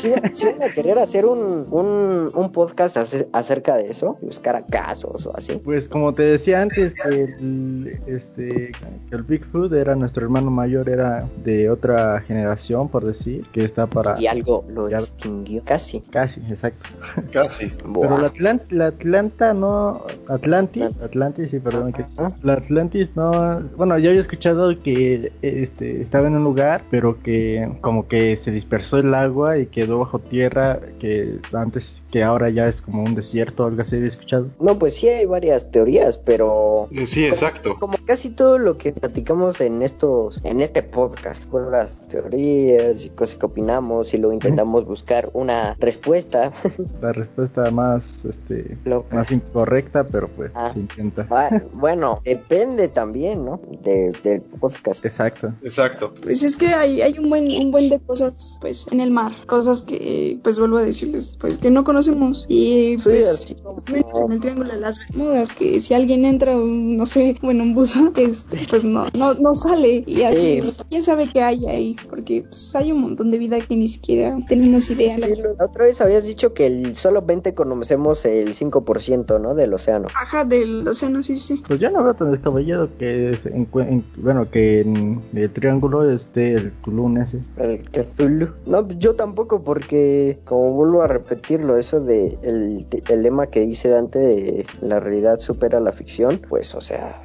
si 0.00 0.10
van, 0.10 0.34
sí 0.34 0.46
van 0.46 0.62
a 0.62 0.72
querer 0.74 0.98
hacer 0.98 1.24
un, 1.26 1.66
un, 1.70 2.30
un 2.34 2.52
podcast 2.52 2.96
ace- 2.98 3.28
acerca 3.32 3.76
de 3.76 3.88
eso, 3.90 4.18
buscar 4.20 4.56
a 4.56 4.62
casos 4.66 5.26
o 5.26 5.36
así. 5.36 5.54
Pues 5.64 5.88
como 5.88 6.12
te 6.14 6.22
decía 6.24 6.60
antes, 6.62 6.94
que 6.94 7.08
el, 7.24 7.98
este, 8.06 8.72
que 9.08 9.14
el 9.16 9.22
Bigfoot 9.22 9.72
era 9.72 9.94
nuestro 9.94 10.24
hermano 10.24 10.50
mayor, 10.50 10.88
era 10.88 11.28
de 11.44 11.70
otra 11.70 12.20
generación, 12.20 12.88
por 12.88 13.04
decir, 13.04 13.46
que 13.52 13.64
está 13.64 13.86
para... 13.86 14.20
Y 14.20 14.26
algo 14.26 14.64
lo 14.68 14.88
Ya- 14.90 14.98
extinguió 14.98 15.62
casi. 15.64 16.00
Casi, 16.10 16.40
exacto. 16.40 16.84
Casi. 17.32 17.72
Pero 18.02 18.18
la. 18.18 18.32
Atlant- 18.32 18.70
la 18.70 18.86
Atlanta 18.86 19.54
no... 19.54 20.04
Atlantis, 20.28 21.00
Atlantis, 21.02 21.50
sí, 21.50 21.58
perdón. 21.60 21.92
Que, 21.92 22.04
la 22.42 22.54
Atlantis 22.54 23.16
no... 23.16 23.60
Bueno, 23.76 23.98
yo 23.98 24.10
había 24.10 24.20
escuchado 24.20 24.80
que 24.82 25.32
este, 25.42 26.00
estaba 26.02 26.26
en 26.26 26.34
un 26.36 26.44
lugar, 26.44 26.82
pero 26.90 27.22
que 27.22 27.68
como 27.80 28.08
que 28.08 28.36
se 28.36 28.50
dispersó 28.50 28.98
el 28.98 29.14
agua 29.14 29.58
y 29.58 29.66
quedó 29.66 29.98
bajo 30.00 30.18
tierra, 30.18 30.80
que 30.98 31.38
antes, 31.52 32.02
que 32.10 32.22
ahora 32.22 32.50
ya 32.50 32.66
es 32.68 32.82
como 32.82 33.02
un 33.04 33.14
desierto, 33.14 33.64
algo 33.66 33.82
así 33.82 33.96
había 33.96 34.08
escuchado. 34.08 34.46
No, 34.60 34.78
pues 34.78 34.94
sí 34.94 35.08
hay 35.08 35.26
varias 35.26 35.70
teorías, 35.70 36.18
pero 36.18 36.88
Sí, 37.04 37.24
exacto. 37.26 37.76
como 37.78 37.96
casi 38.06 38.30
todo 38.30 38.58
lo 38.58 38.76
que 38.78 38.92
platicamos 38.92 39.60
en 39.60 39.82
estos, 39.82 40.40
en 40.44 40.60
este 40.60 40.82
podcast, 40.82 41.48
con 41.48 41.70
las 41.70 42.06
teorías 42.08 43.04
y 43.04 43.10
cosas 43.10 43.36
que 43.36 43.46
opinamos 43.46 44.12
y 44.14 44.18
luego 44.18 44.32
intentamos 44.34 44.86
buscar 44.86 45.30
una 45.34 45.74
respuesta. 45.78 46.52
La 47.00 47.12
respuesta 47.12 47.70
más, 47.70 48.24
este, 48.24 48.76
Loca. 48.84 49.16
más 49.16 49.30
incorrecta, 49.30 50.04
pero 50.04 50.28
pues 50.28 50.50
Ah. 50.54 50.70
se 50.72 50.80
intenta. 50.80 51.26
Bueno, 51.72 52.20
depende 52.24 52.88
también, 52.88 53.44
¿no? 53.44 53.60
De- 53.82 54.12
del 54.22 54.40
podcast. 54.42 55.04
Exacto. 55.04 55.52
Exacto. 55.62 56.14
Pues 56.22 56.42
es 56.42 56.56
que 56.56 56.66
hay, 56.68 57.02
hay 57.02 57.18
un 57.18 57.28
buen 57.30 57.42
un 57.50 57.70
buen 57.70 57.88
de 57.88 57.98
cosas 58.00 58.58
pues 58.60 58.86
en 58.92 59.00
el 59.00 59.10
mar, 59.10 59.32
cosas 59.46 59.82
que 59.82 60.38
pues 60.42 60.58
vuelvo 60.58 60.78
a 60.78 60.82
decirles 60.82 61.36
pues 61.40 61.58
que 61.58 61.70
no 61.70 61.84
conocemos 61.84 62.44
y 62.48 62.96
Sí, 62.98 63.04
pues 63.04 63.28
así 63.28 63.54
como- 63.56 63.76
justamente 63.76 64.18
en 64.26 64.32
el 64.32 64.40
triángulo 64.40 64.70
de 64.70 64.80
las 64.80 64.98
Bermudas 64.98 65.52
que 65.52 65.80
si 65.80 65.94
alguien 65.94 66.24
entra 66.24 66.56
un, 66.56 66.96
no 66.96 67.06
sé 67.06 67.36
bueno 67.42 67.62
un 67.62 67.74
este 68.16 68.58
pues 68.68 68.84
no 68.84 69.06
no 69.18 69.34
no 69.34 69.54
sale 69.54 70.04
y 70.06 70.22
así 70.22 70.60
Sí. 70.62 70.72
sea, 70.72 70.84
quién 70.88 71.02
sabe 71.02 71.30
qué 71.32 71.42
hay 71.42 71.66
ahí 71.66 71.96
porque 72.08 72.44
pues 72.48 72.74
hay 72.74 72.90
un 72.92 73.00
montón 73.00 73.30
de 73.30 73.38
vida 73.38 73.60
que 73.60 73.76
ni 73.76 73.88
siquiera 73.88 74.36
tenemos 74.48 74.90
idea 74.90 75.16
Sí, 75.16 75.22
la 75.22 75.64
otra 75.64 75.84
vez 75.84 76.00
habías 76.00 76.24
dicho 76.26 76.54
que 76.54 76.66
el, 76.66 76.94
solamente 76.96 77.54
conocemos 77.54 78.24
el 78.24 78.54
5%, 78.54 79.40
¿no? 79.40 79.54
Del 79.54 79.72
océano. 79.74 80.08
Ajá, 80.14 80.44
del 80.44 80.86
océano, 80.86 81.22
sí, 81.22 81.36
sí. 81.36 81.62
Pues 81.66 81.80
ya 81.80 81.90
no 81.90 82.02
veo 82.02 82.14
tan 82.14 82.32
descabellado 82.32 82.88
que, 82.98 83.36
en- 83.44 84.04
bueno, 84.16 84.50
que 84.50 84.80
en 84.80 85.22
el 85.34 85.50
triángulo 85.52 86.10
esté 86.10 86.52
el 86.54 86.72
Tulum 86.82 87.18
ese. 87.18 87.38
El 87.56 87.82
Cthulhu. 87.90 88.48
No, 88.66 88.86
pues 88.86 88.98
yo 88.98 89.14
tampoco, 89.14 89.62
porque 89.62 90.38
como 90.44 90.72
vuelvo 90.72 91.02
a 91.02 91.06
repetirlo, 91.06 91.76
eso 91.78 92.00
de 92.00 92.38
el, 92.42 92.86
el 93.08 93.22
lema 93.22 93.46
que 93.48 93.60
dice 93.60 93.88
Dante 93.88 94.18
de 94.18 94.66
la 94.80 94.98
realidad 95.00 95.38
supera 95.38 95.78
la 95.80 95.92
ficción, 95.92 96.40
pues, 96.48 96.74
o 96.74 96.80
sea, 96.80 97.22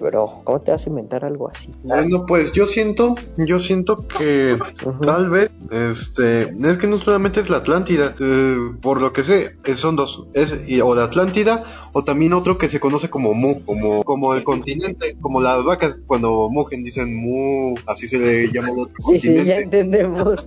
bro, 0.00 0.42
¿cómo 0.44 0.60
te 0.60 0.70
vas 0.70 0.86
a 0.86 0.88
inventar 0.88 1.24
algo 1.24 1.48
así? 1.48 1.72
Bueno, 1.82 2.24
pues 2.26 2.52
yo 2.52 2.66
siento, 2.66 3.14
yo 3.36 3.58
siento 3.58 4.06
que 4.18 4.58
tal 5.02 5.30
vez, 5.30 5.50
este, 5.70 6.42
es 6.68 6.78
que 6.78 6.86
no 6.86 6.98
solamente 6.98 7.40
es 7.40 7.50
la 7.50 7.58
Atlántida, 7.58 8.14
eh, 8.20 8.56
por 8.80 9.00
lo 9.00 9.12
que 9.12 9.22
sé, 9.22 9.50
son 9.74 9.96
dos, 9.96 10.28
es 10.34 10.64
y- 10.66 10.80
o 10.80 10.94
la 10.94 11.04
Atlántida 11.04 11.62
o 11.92 12.04
también 12.04 12.32
otro 12.32 12.58
que 12.58 12.68
se 12.68 12.80
conoce 12.80 13.08
como 13.10 13.34
Mu, 13.34 13.62
como, 13.64 14.02
como 14.04 14.34
el 14.34 14.44
continente, 14.44 15.16
como 15.20 15.40
las 15.40 15.62
vacas 15.64 15.96
cuando 16.06 16.48
mugen 16.50 16.82
dicen 16.84 17.14
Mu, 17.14 17.74
así 17.86 18.08
se 18.08 18.18
le 18.18 18.50
llama 18.52 18.68
al 18.68 18.80
otro 18.80 18.94
Sí, 18.98 19.18
sí, 19.18 19.44
ya 19.44 19.58
entendemos. 19.58 20.46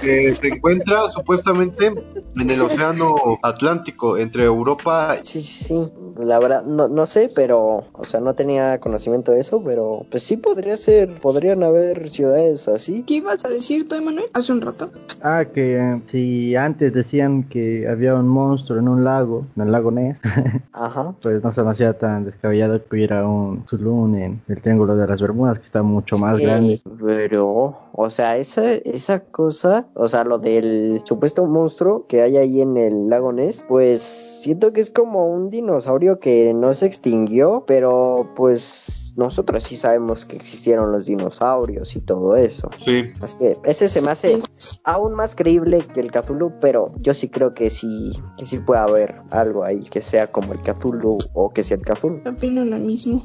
que 0.00 0.34
se 0.36 0.48
encuentra 0.48 1.08
supuestamente 1.08 1.86
en 1.86 2.50
el 2.50 2.60
océano 2.60 3.14
Atlántico 3.42 4.16
entre 4.18 4.44
Europa 4.44 5.16
Sí, 5.22 5.40
sí, 5.42 5.64
sí. 5.66 5.92
La 6.18 6.38
verdad, 6.38 6.62
no, 6.64 6.86
no 6.88 7.06
sé, 7.06 7.28
pero, 7.34 7.86
o 7.92 8.04
sea, 8.04 8.20
no 8.20 8.34
tenía 8.34 8.73
conocimiento 8.80 9.32
de 9.32 9.40
eso, 9.40 9.62
pero 9.64 10.06
pues 10.10 10.22
sí 10.22 10.36
podría 10.36 10.76
ser, 10.76 11.20
podrían 11.20 11.62
haber 11.62 12.10
ciudades 12.10 12.68
así. 12.68 13.02
¿Qué 13.06 13.14
ibas 13.14 13.44
a 13.44 13.48
decir 13.48 13.88
tú, 13.88 13.94
Emanuel? 13.96 14.26
Hace 14.34 14.52
un 14.52 14.60
rato. 14.60 14.90
Ah, 15.22 15.44
que 15.52 15.76
eh, 15.78 16.00
si 16.06 16.56
antes 16.56 16.92
decían 16.92 17.44
que 17.44 17.88
había 17.88 18.14
un 18.14 18.28
monstruo 18.28 18.78
en 18.78 18.88
un 18.88 19.04
lago, 19.04 19.46
en 19.56 19.62
el 19.62 19.72
lago 19.72 19.90
Ness, 19.90 20.18
Ajá. 20.72 21.14
pues 21.22 21.42
no 21.42 21.52
se 21.52 21.62
me 21.62 21.70
hacía 21.70 21.92
tan 21.98 22.24
descabellado 22.24 22.82
que 22.82 22.96
hubiera 22.96 23.26
un 23.26 23.64
Tulum 23.66 24.14
en 24.16 24.40
el 24.48 24.60
triángulo 24.60 24.96
de 24.96 25.06
las 25.06 25.20
Bermudas, 25.20 25.58
que 25.58 25.64
está 25.64 25.82
mucho 25.82 26.16
más 26.18 26.38
Eh, 26.38 26.42
grande. 26.42 26.80
Pero, 27.04 27.76
o 27.92 28.10
sea, 28.10 28.36
esa, 28.36 28.72
esa 28.72 29.20
cosa, 29.20 29.86
o 29.94 30.08
sea, 30.08 30.24
lo 30.24 30.38
del 30.38 31.00
supuesto 31.04 31.46
monstruo 31.46 32.06
que 32.06 32.22
hay 32.22 32.36
ahí 32.36 32.60
en 32.60 32.76
el 32.76 33.08
lago 33.08 33.32
Ness, 33.32 33.64
pues 33.68 34.02
siento 34.02 34.72
que 34.72 34.80
es 34.80 34.90
como 34.90 35.26
un 35.28 35.50
dinosaurio 35.50 36.18
que 36.18 36.52
no 36.54 36.74
se 36.74 36.86
extinguió, 36.86 37.64
pero 37.66 38.28
pues 38.36 38.62
pues 38.64 39.04
nosotros 39.16 39.62
sí 39.62 39.76
sabemos 39.76 40.24
que 40.24 40.36
existieron 40.36 40.90
los 40.90 41.06
dinosaurios 41.06 41.94
y 41.96 42.00
todo 42.00 42.36
eso. 42.36 42.70
Sí. 42.76 43.12
Así 43.20 43.38
que 43.38 43.58
ese 43.64 43.88
se 43.88 44.02
me 44.02 44.10
hace 44.10 44.38
aún 44.82 45.14
más 45.14 45.34
creíble 45.34 45.84
que 45.92 46.00
el 46.00 46.10
Cthulhu, 46.10 46.52
pero 46.60 46.90
yo 46.98 47.14
sí 47.14 47.28
creo 47.28 47.54
que 47.54 47.70
sí, 47.70 48.10
que 48.36 48.44
sí 48.44 48.58
puede 48.58 48.80
haber 48.80 49.22
algo 49.30 49.64
ahí 49.64 49.84
que 49.84 50.00
sea 50.00 50.32
como 50.32 50.52
el 50.52 50.60
Cthulhu 50.60 51.18
o 51.32 51.50
que 51.50 51.62
sea 51.62 51.76
el 51.76 51.84
Cthulhu. 51.84 52.22
Opino 52.28 52.64
lo 52.64 52.78
mismo. 52.78 53.24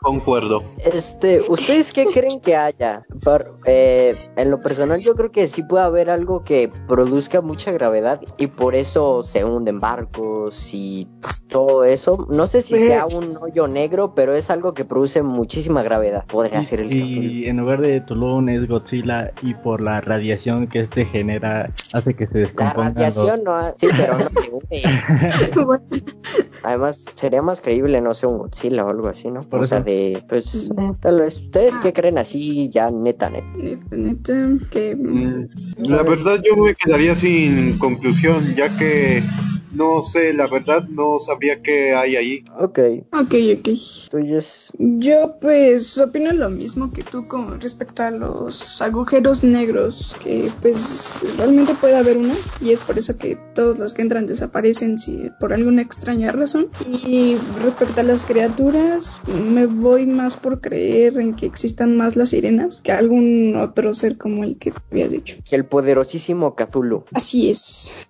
Concuerdo. 0.00 0.62
Este, 0.78 1.40
¿ustedes 1.48 1.92
qué 1.92 2.06
creen 2.06 2.40
que 2.40 2.56
haya? 2.56 3.04
Por, 3.22 3.58
eh, 3.66 4.16
en 4.36 4.50
lo 4.50 4.60
personal 4.60 5.00
yo 5.00 5.14
creo 5.14 5.32
que 5.32 5.48
sí 5.48 5.62
puede 5.62 5.84
haber 5.84 6.10
algo 6.10 6.44
que 6.44 6.70
produzca 6.86 7.40
mucha 7.40 7.72
gravedad 7.72 8.20
y 8.36 8.48
por 8.48 8.74
eso 8.74 9.22
se 9.22 9.44
hunden 9.44 9.78
barcos 9.78 10.70
y 10.72 11.08
todo 11.48 11.84
eso. 11.84 12.26
No 12.30 12.46
sé 12.46 12.62
si 12.62 12.76
sea 12.78 13.06
un 13.06 13.36
hoyo 13.36 13.68
negro, 13.68 14.14
pero 14.14 14.34
es 14.34 14.41
algo 14.50 14.74
que 14.74 14.84
produce 14.84 15.22
muchísima 15.22 15.82
gravedad. 15.82 16.24
Podría 16.26 16.62
ser 16.62 16.80
el. 16.80 16.92
Y 16.92 17.46
en 17.46 17.56
lugar 17.58 17.80
de 17.80 18.00
Tulum 18.00 18.48
es 18.48 18.66
Godzilla 18.68 19.32
y 19.42 19.54
por 19.54 19.80
la 19.82 20.00
radiación 20.00 20.66
que 20.66 20.80
este 20.80 21.04
genera 21.04 21.70
hace 21.92 22.14
que 22.14 22.26
se 22.26 22.34
La 22.34 22.40
descompongan 22.40 22.94
radiación 22.94 23.26
los... 23.36 23.44
no, 23.44 23.52
ha- 23.54 23.74
sí, 23.78 23.86
pero 23.96 24.18
no 24.18 24.60
se. 24.68 24.82
Además, 26.64 27.04
sería 27.16 27.42
más 27.42 27.60
creíble, 27.60 28.00
no 28.00 28.14
sé, 28.14 28.26
un 28.26 28.38
Godzilla 28.38 28.84
o 28.84 28.90
algo 28.90 29.08
así, 29.08 29.30
¿no? 29.30 29.40
Por 29.42 29.60
o 29.60 29.64
sea, 29.64 29.78
eso. 29.78 29.84
de, 29.86 30.22
pues, 30.28 30.70
tal 31.00 31.20
vez. 31.20 31.40
¿Ustedes 31.40 31.76
qué 31.78 31.92
creen 31.92 32.18
así, 32.18 32.68
ya 32.68 32.88
neta, 32.90 33.30
neta? 33.30 33.46
Neta, 33.56 33.96
neta, 33.96 34.34
que 34.70 34.96
Mm, 34.96 35.48
La 35.88 36.02
verdad 36.02 36.40
yo 36.44 36.56
me 36.62 36.74
quedaría 36.74 37.14
sin 37.16 37.78
conclusión, 37.78 38.54
ya 38.54 38.76
que 38.76 39.22
no 39.72 40.02
sé, 40.02 40.32
la 40.32 40.46
verdad 40.46 40.84
no 40.88 41.18
sabría 41.18 41.62
qué 41.62 41.94
hay 41.94 42.16
ahí. 42.16 42.44
Ok, 42.58 42.78
Ok, 43.12 43.34
ok. 43.58 43.68
tuyos. 44.10 44.72
Yo 44.78 45.36
pues 45.40 45.98
opino 45.98 46.32
lo 46.32 46.50
mismo 46.50 46.92
que 46.92 47.02
tú 47.02 47.26
con 47.28 47.60
respecto 47.60 48.02
a 48.02 48.10
los 48.10 48.80
agujeros 48.82 49.44
negros, 49.44 50.16
que 50.22 50.50
pues 50.60 51.24
realmente 51.38 51.74
puede 51.74 51.96
haber 51.96 52.18
uno 52.18 52.34
y 52.60 52.70
es 52.70 52.80
por 52.80 52.98
eso 52.98 53.16
que 53.16 53.36
todos 53.54 53.78
los 53.78 53.94
que 53.94 54.02
entran 54.02 54.26
desaparecen 54.26 54.98
si 54.98 55.30
por 55.40 55.52
alguna 55.52 55.82
extraña 55.82 56.32
razón. 56.32 56.68
Y 57.06 57.36
respecto 57.62 58.00
a 58.00 58.04
las 58.04 58.24
criaturas, 58.24 59.22
me 59.52 59.66
voy 59.66 60.06
más 60.06 60.36
por 60.36 60.60
creer 60.60 61.18
en 61.18 61.34
que 61.34 61.46
existan 61.46 61.96
más 61.96 62.16
las 62.16 62.30
sirenas 62.30 62.82
que 62.82 62.92
algún 62.92 63.56
otro 63.56 63.94
ser 63.94 64.18
como 64.18 64.44
el 64.44 64.58
que 64.58 64.70
te 64.70 64.78
habías 64.90 65.10
dicho. 65.10 65.36
El 65.50 65.64
poderosísimo 65.64 66.54
Cthulhu. 66.54 67.04
Así 67.12 67.50
es. 67.50 68.08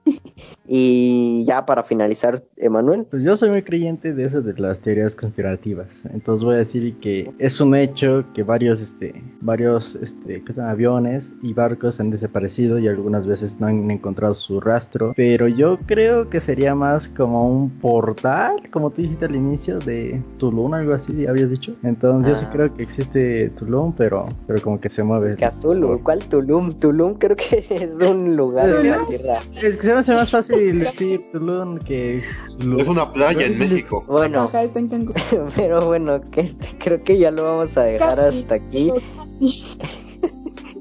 Y 0.67 1.45
ya 1.53 1.67
para 1.67 1.83
finalizar, 1.83 2.43
Emanuel. 2.57 3.07
Pues 3.11 3.23
yo 3.23 3.37
soy 3.37 3.51
muy 3.51 3.63
creyente 3.63 4.15
de 4.15 4.25
eso 4.25 4.41
de 4.41 4.55
las 4.55 4.81
teorías 4.81 5.15
conspirativas. 5.15 6.01
Entonces 6.15 6.43
voy 6.45 6.55
a 6.55 6.59
decir 6.59 6.95
que 7.01 7.31
es 7.39 7.61
un 7.61 7.75
hecho 7.75 8.25
que 8.35 8.43
varios, 8.43 8.81
este, 8.81 9.23
varios, 9.41 9.95
este, 9.97 10.43
¿qué 10.43 10.53
son? 10.55 10.65
aviones 10.65 11.35
y 11.43 11.53
barcos 11.53 12.01
han 12.01 12.11
desaparecido 12.11 12.79
y 12.79 12.89
algunas 12.89 13.27
veces 13.27 13.61
no 13.61 13.67
han 13.67 13.91
encontrado 13.91 14.33
su 14.35 14.61
rastro. 14.61 15.13
Pero 15.17 15.47
yo 15.49 15.79
creo 15.87 16.31
que 16.31 16.41
sería 16.41 16.75
más 16.75 17.09
como 17.09 17.47
un 17.51 17.69
portal, 17.71 18.57
como 18.71 18.91
tú 18.91 19.03
dijiste 19.03 19.27
al 19.27 19.35
inicio 19.37 19.79
de 19.81 20.23
Tulum, 20.39 20.73
algo 20.73 20.95
así, 20.95 21.27
habías 21.27 21.51
dicho. 21.51 21.75
Entonces 21.83 22.31
yo 22.31 22.37
sí 22.37 22.47
Ah. 22.49 22.51
creo 22.53 22.75
que 22.75 22.83
existe 22.83 23.51
Tulum, 23.59 23.93
pero, 23.93 24.27
pero 24.47 24.61
como 24.63 24.81
que 24.81 24.89
se 24.89 25.03
mueve. 25.03 25.37
Cthulhu, 25.37 26.01
¿cuál 26.03 26.21
Tulum? 26.31 26.73
Tulum 26.73 27.15
creo 27.15 27.37
que 27.37 27.65
es 27.71 27.95
un 28.09 28.37
lugar 28.37 28.71
en 28.71 28.91
la 28.91 29.07
tierra. 29.07 29.41
Es 29.63 29.77
que 29.77 29.83
se 29.83 29.93
me 29.93 29.99
hace 30.01 30.15
más 30.15 30.31
fácil 30.31 30.79
decir 30.79 31.21
Tulum 31.45 31.79
que 31.79 32.23
Tulum. 32.59 32.81
Es 32.81 32.89
una 32.89 33.13
playa 33.13 33.47
en 33.47 33.59
México. 33.59 34.05
Bueno, 34.07 34.43
Ajá, 34.43 34.63
está 34.63 34.79
en 34.79 34.89
Cancún. 34.89 35.15
pero 35.57 35.87
bueno, 35.87 36.21
que 36.21 36.43
este, 36.43 36.69
creo 36.79 37.03
que 37.03 37.19
ya 37.19 37.31
lo 37.31 37.45
vamos 37.45 37.77
a 37.77 37.83
dejar 37.83 38.17
Casi. 38.17 38.39
hasta 38.41 38.55
aquí. 38.55 38.93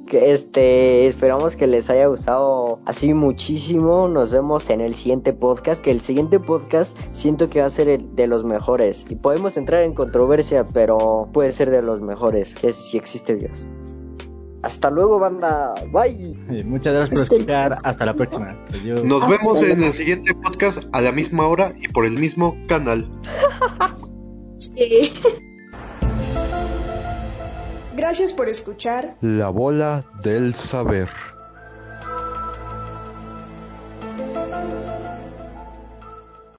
Que 0.08 0.34
este, 0.34 1.08
esperamos 1.08 1.56
que 1.56 1.68
les 1.68 1.90
haya 1.90 2.08
gustado 2.08 2.80
así 2.86 3.14
muchísimo. 3.14 4.10
Nos 4.10 4.34
vemos 4.34 4.70
en 4.70 4.82
el 4.82 4.94
siguiente 4.94 5.32
podcast. 5.32 5.82
Que 5.82 5.92
el 5.92 6.02
siguiente 6.02 6.38
podcast 6.38 6.98
siento 7.14 7.50
que 7.50 7.62
va 7.62 7.68
a 7.68 7.70
ser 7.70 7.88
el 7.88 8.14
de 8.14 8.28
los 8.28 8.44
mejores. 8.44 9.06
Y 9.10 9.16
podemos 9.16 9.56
entrar 9.56 9.84
en 9.84 9.94
controversia, 9.94 10.66
pero 10.66 11.30
puede 11.32 11.54
ser 11.54 11.72
de 11.72 11.82
los 11.82 12.02
mejores. 12.02 12.56
Que 12.56 12.68
es 12.68 12.76
si 12.76 12.98
existe 12.98 13.38
Dios. 13.38 13.66
Hasta 14.64 14.90
luego, 14.92 15.18
banda. 15.20 15.74
Bye. 15.92 16.36
Muchas 16.66 16.94
gracias 16.94 17.20
por 17.20 17.24
Este- 17.24 17.36
escuchar. 17.38 17.78
Hasta 17.84 18.06
la 18.06 18.14
próxima. 18.14 18.58
Adiós. 18.70 19.04
Nos 19.04 19.24
Hasta 19.24 19.38
vemos 19.38 19.64
en 19.64 19.84
el 19.84 19.94
siguiente 19.94 20.34
podcast 20.36 20.84
a 20.94 21.02
la 21.02 21.12
misma 21.12 21.48
hora 21.48 21.72
y 21.82 21.88
por 21.88 22.06
el 22.06 22.18
mismo 22.18 22.56
canal. 22.68 23.10
Sí. 24.58 25.12
Gracias 27.96 28.32
por 28.34 28.48
escuchar. 28.48 29.16
La 29.22 29.50
bola 29.50 30.06
del 30.24 30.54
saber. 30.54 31.10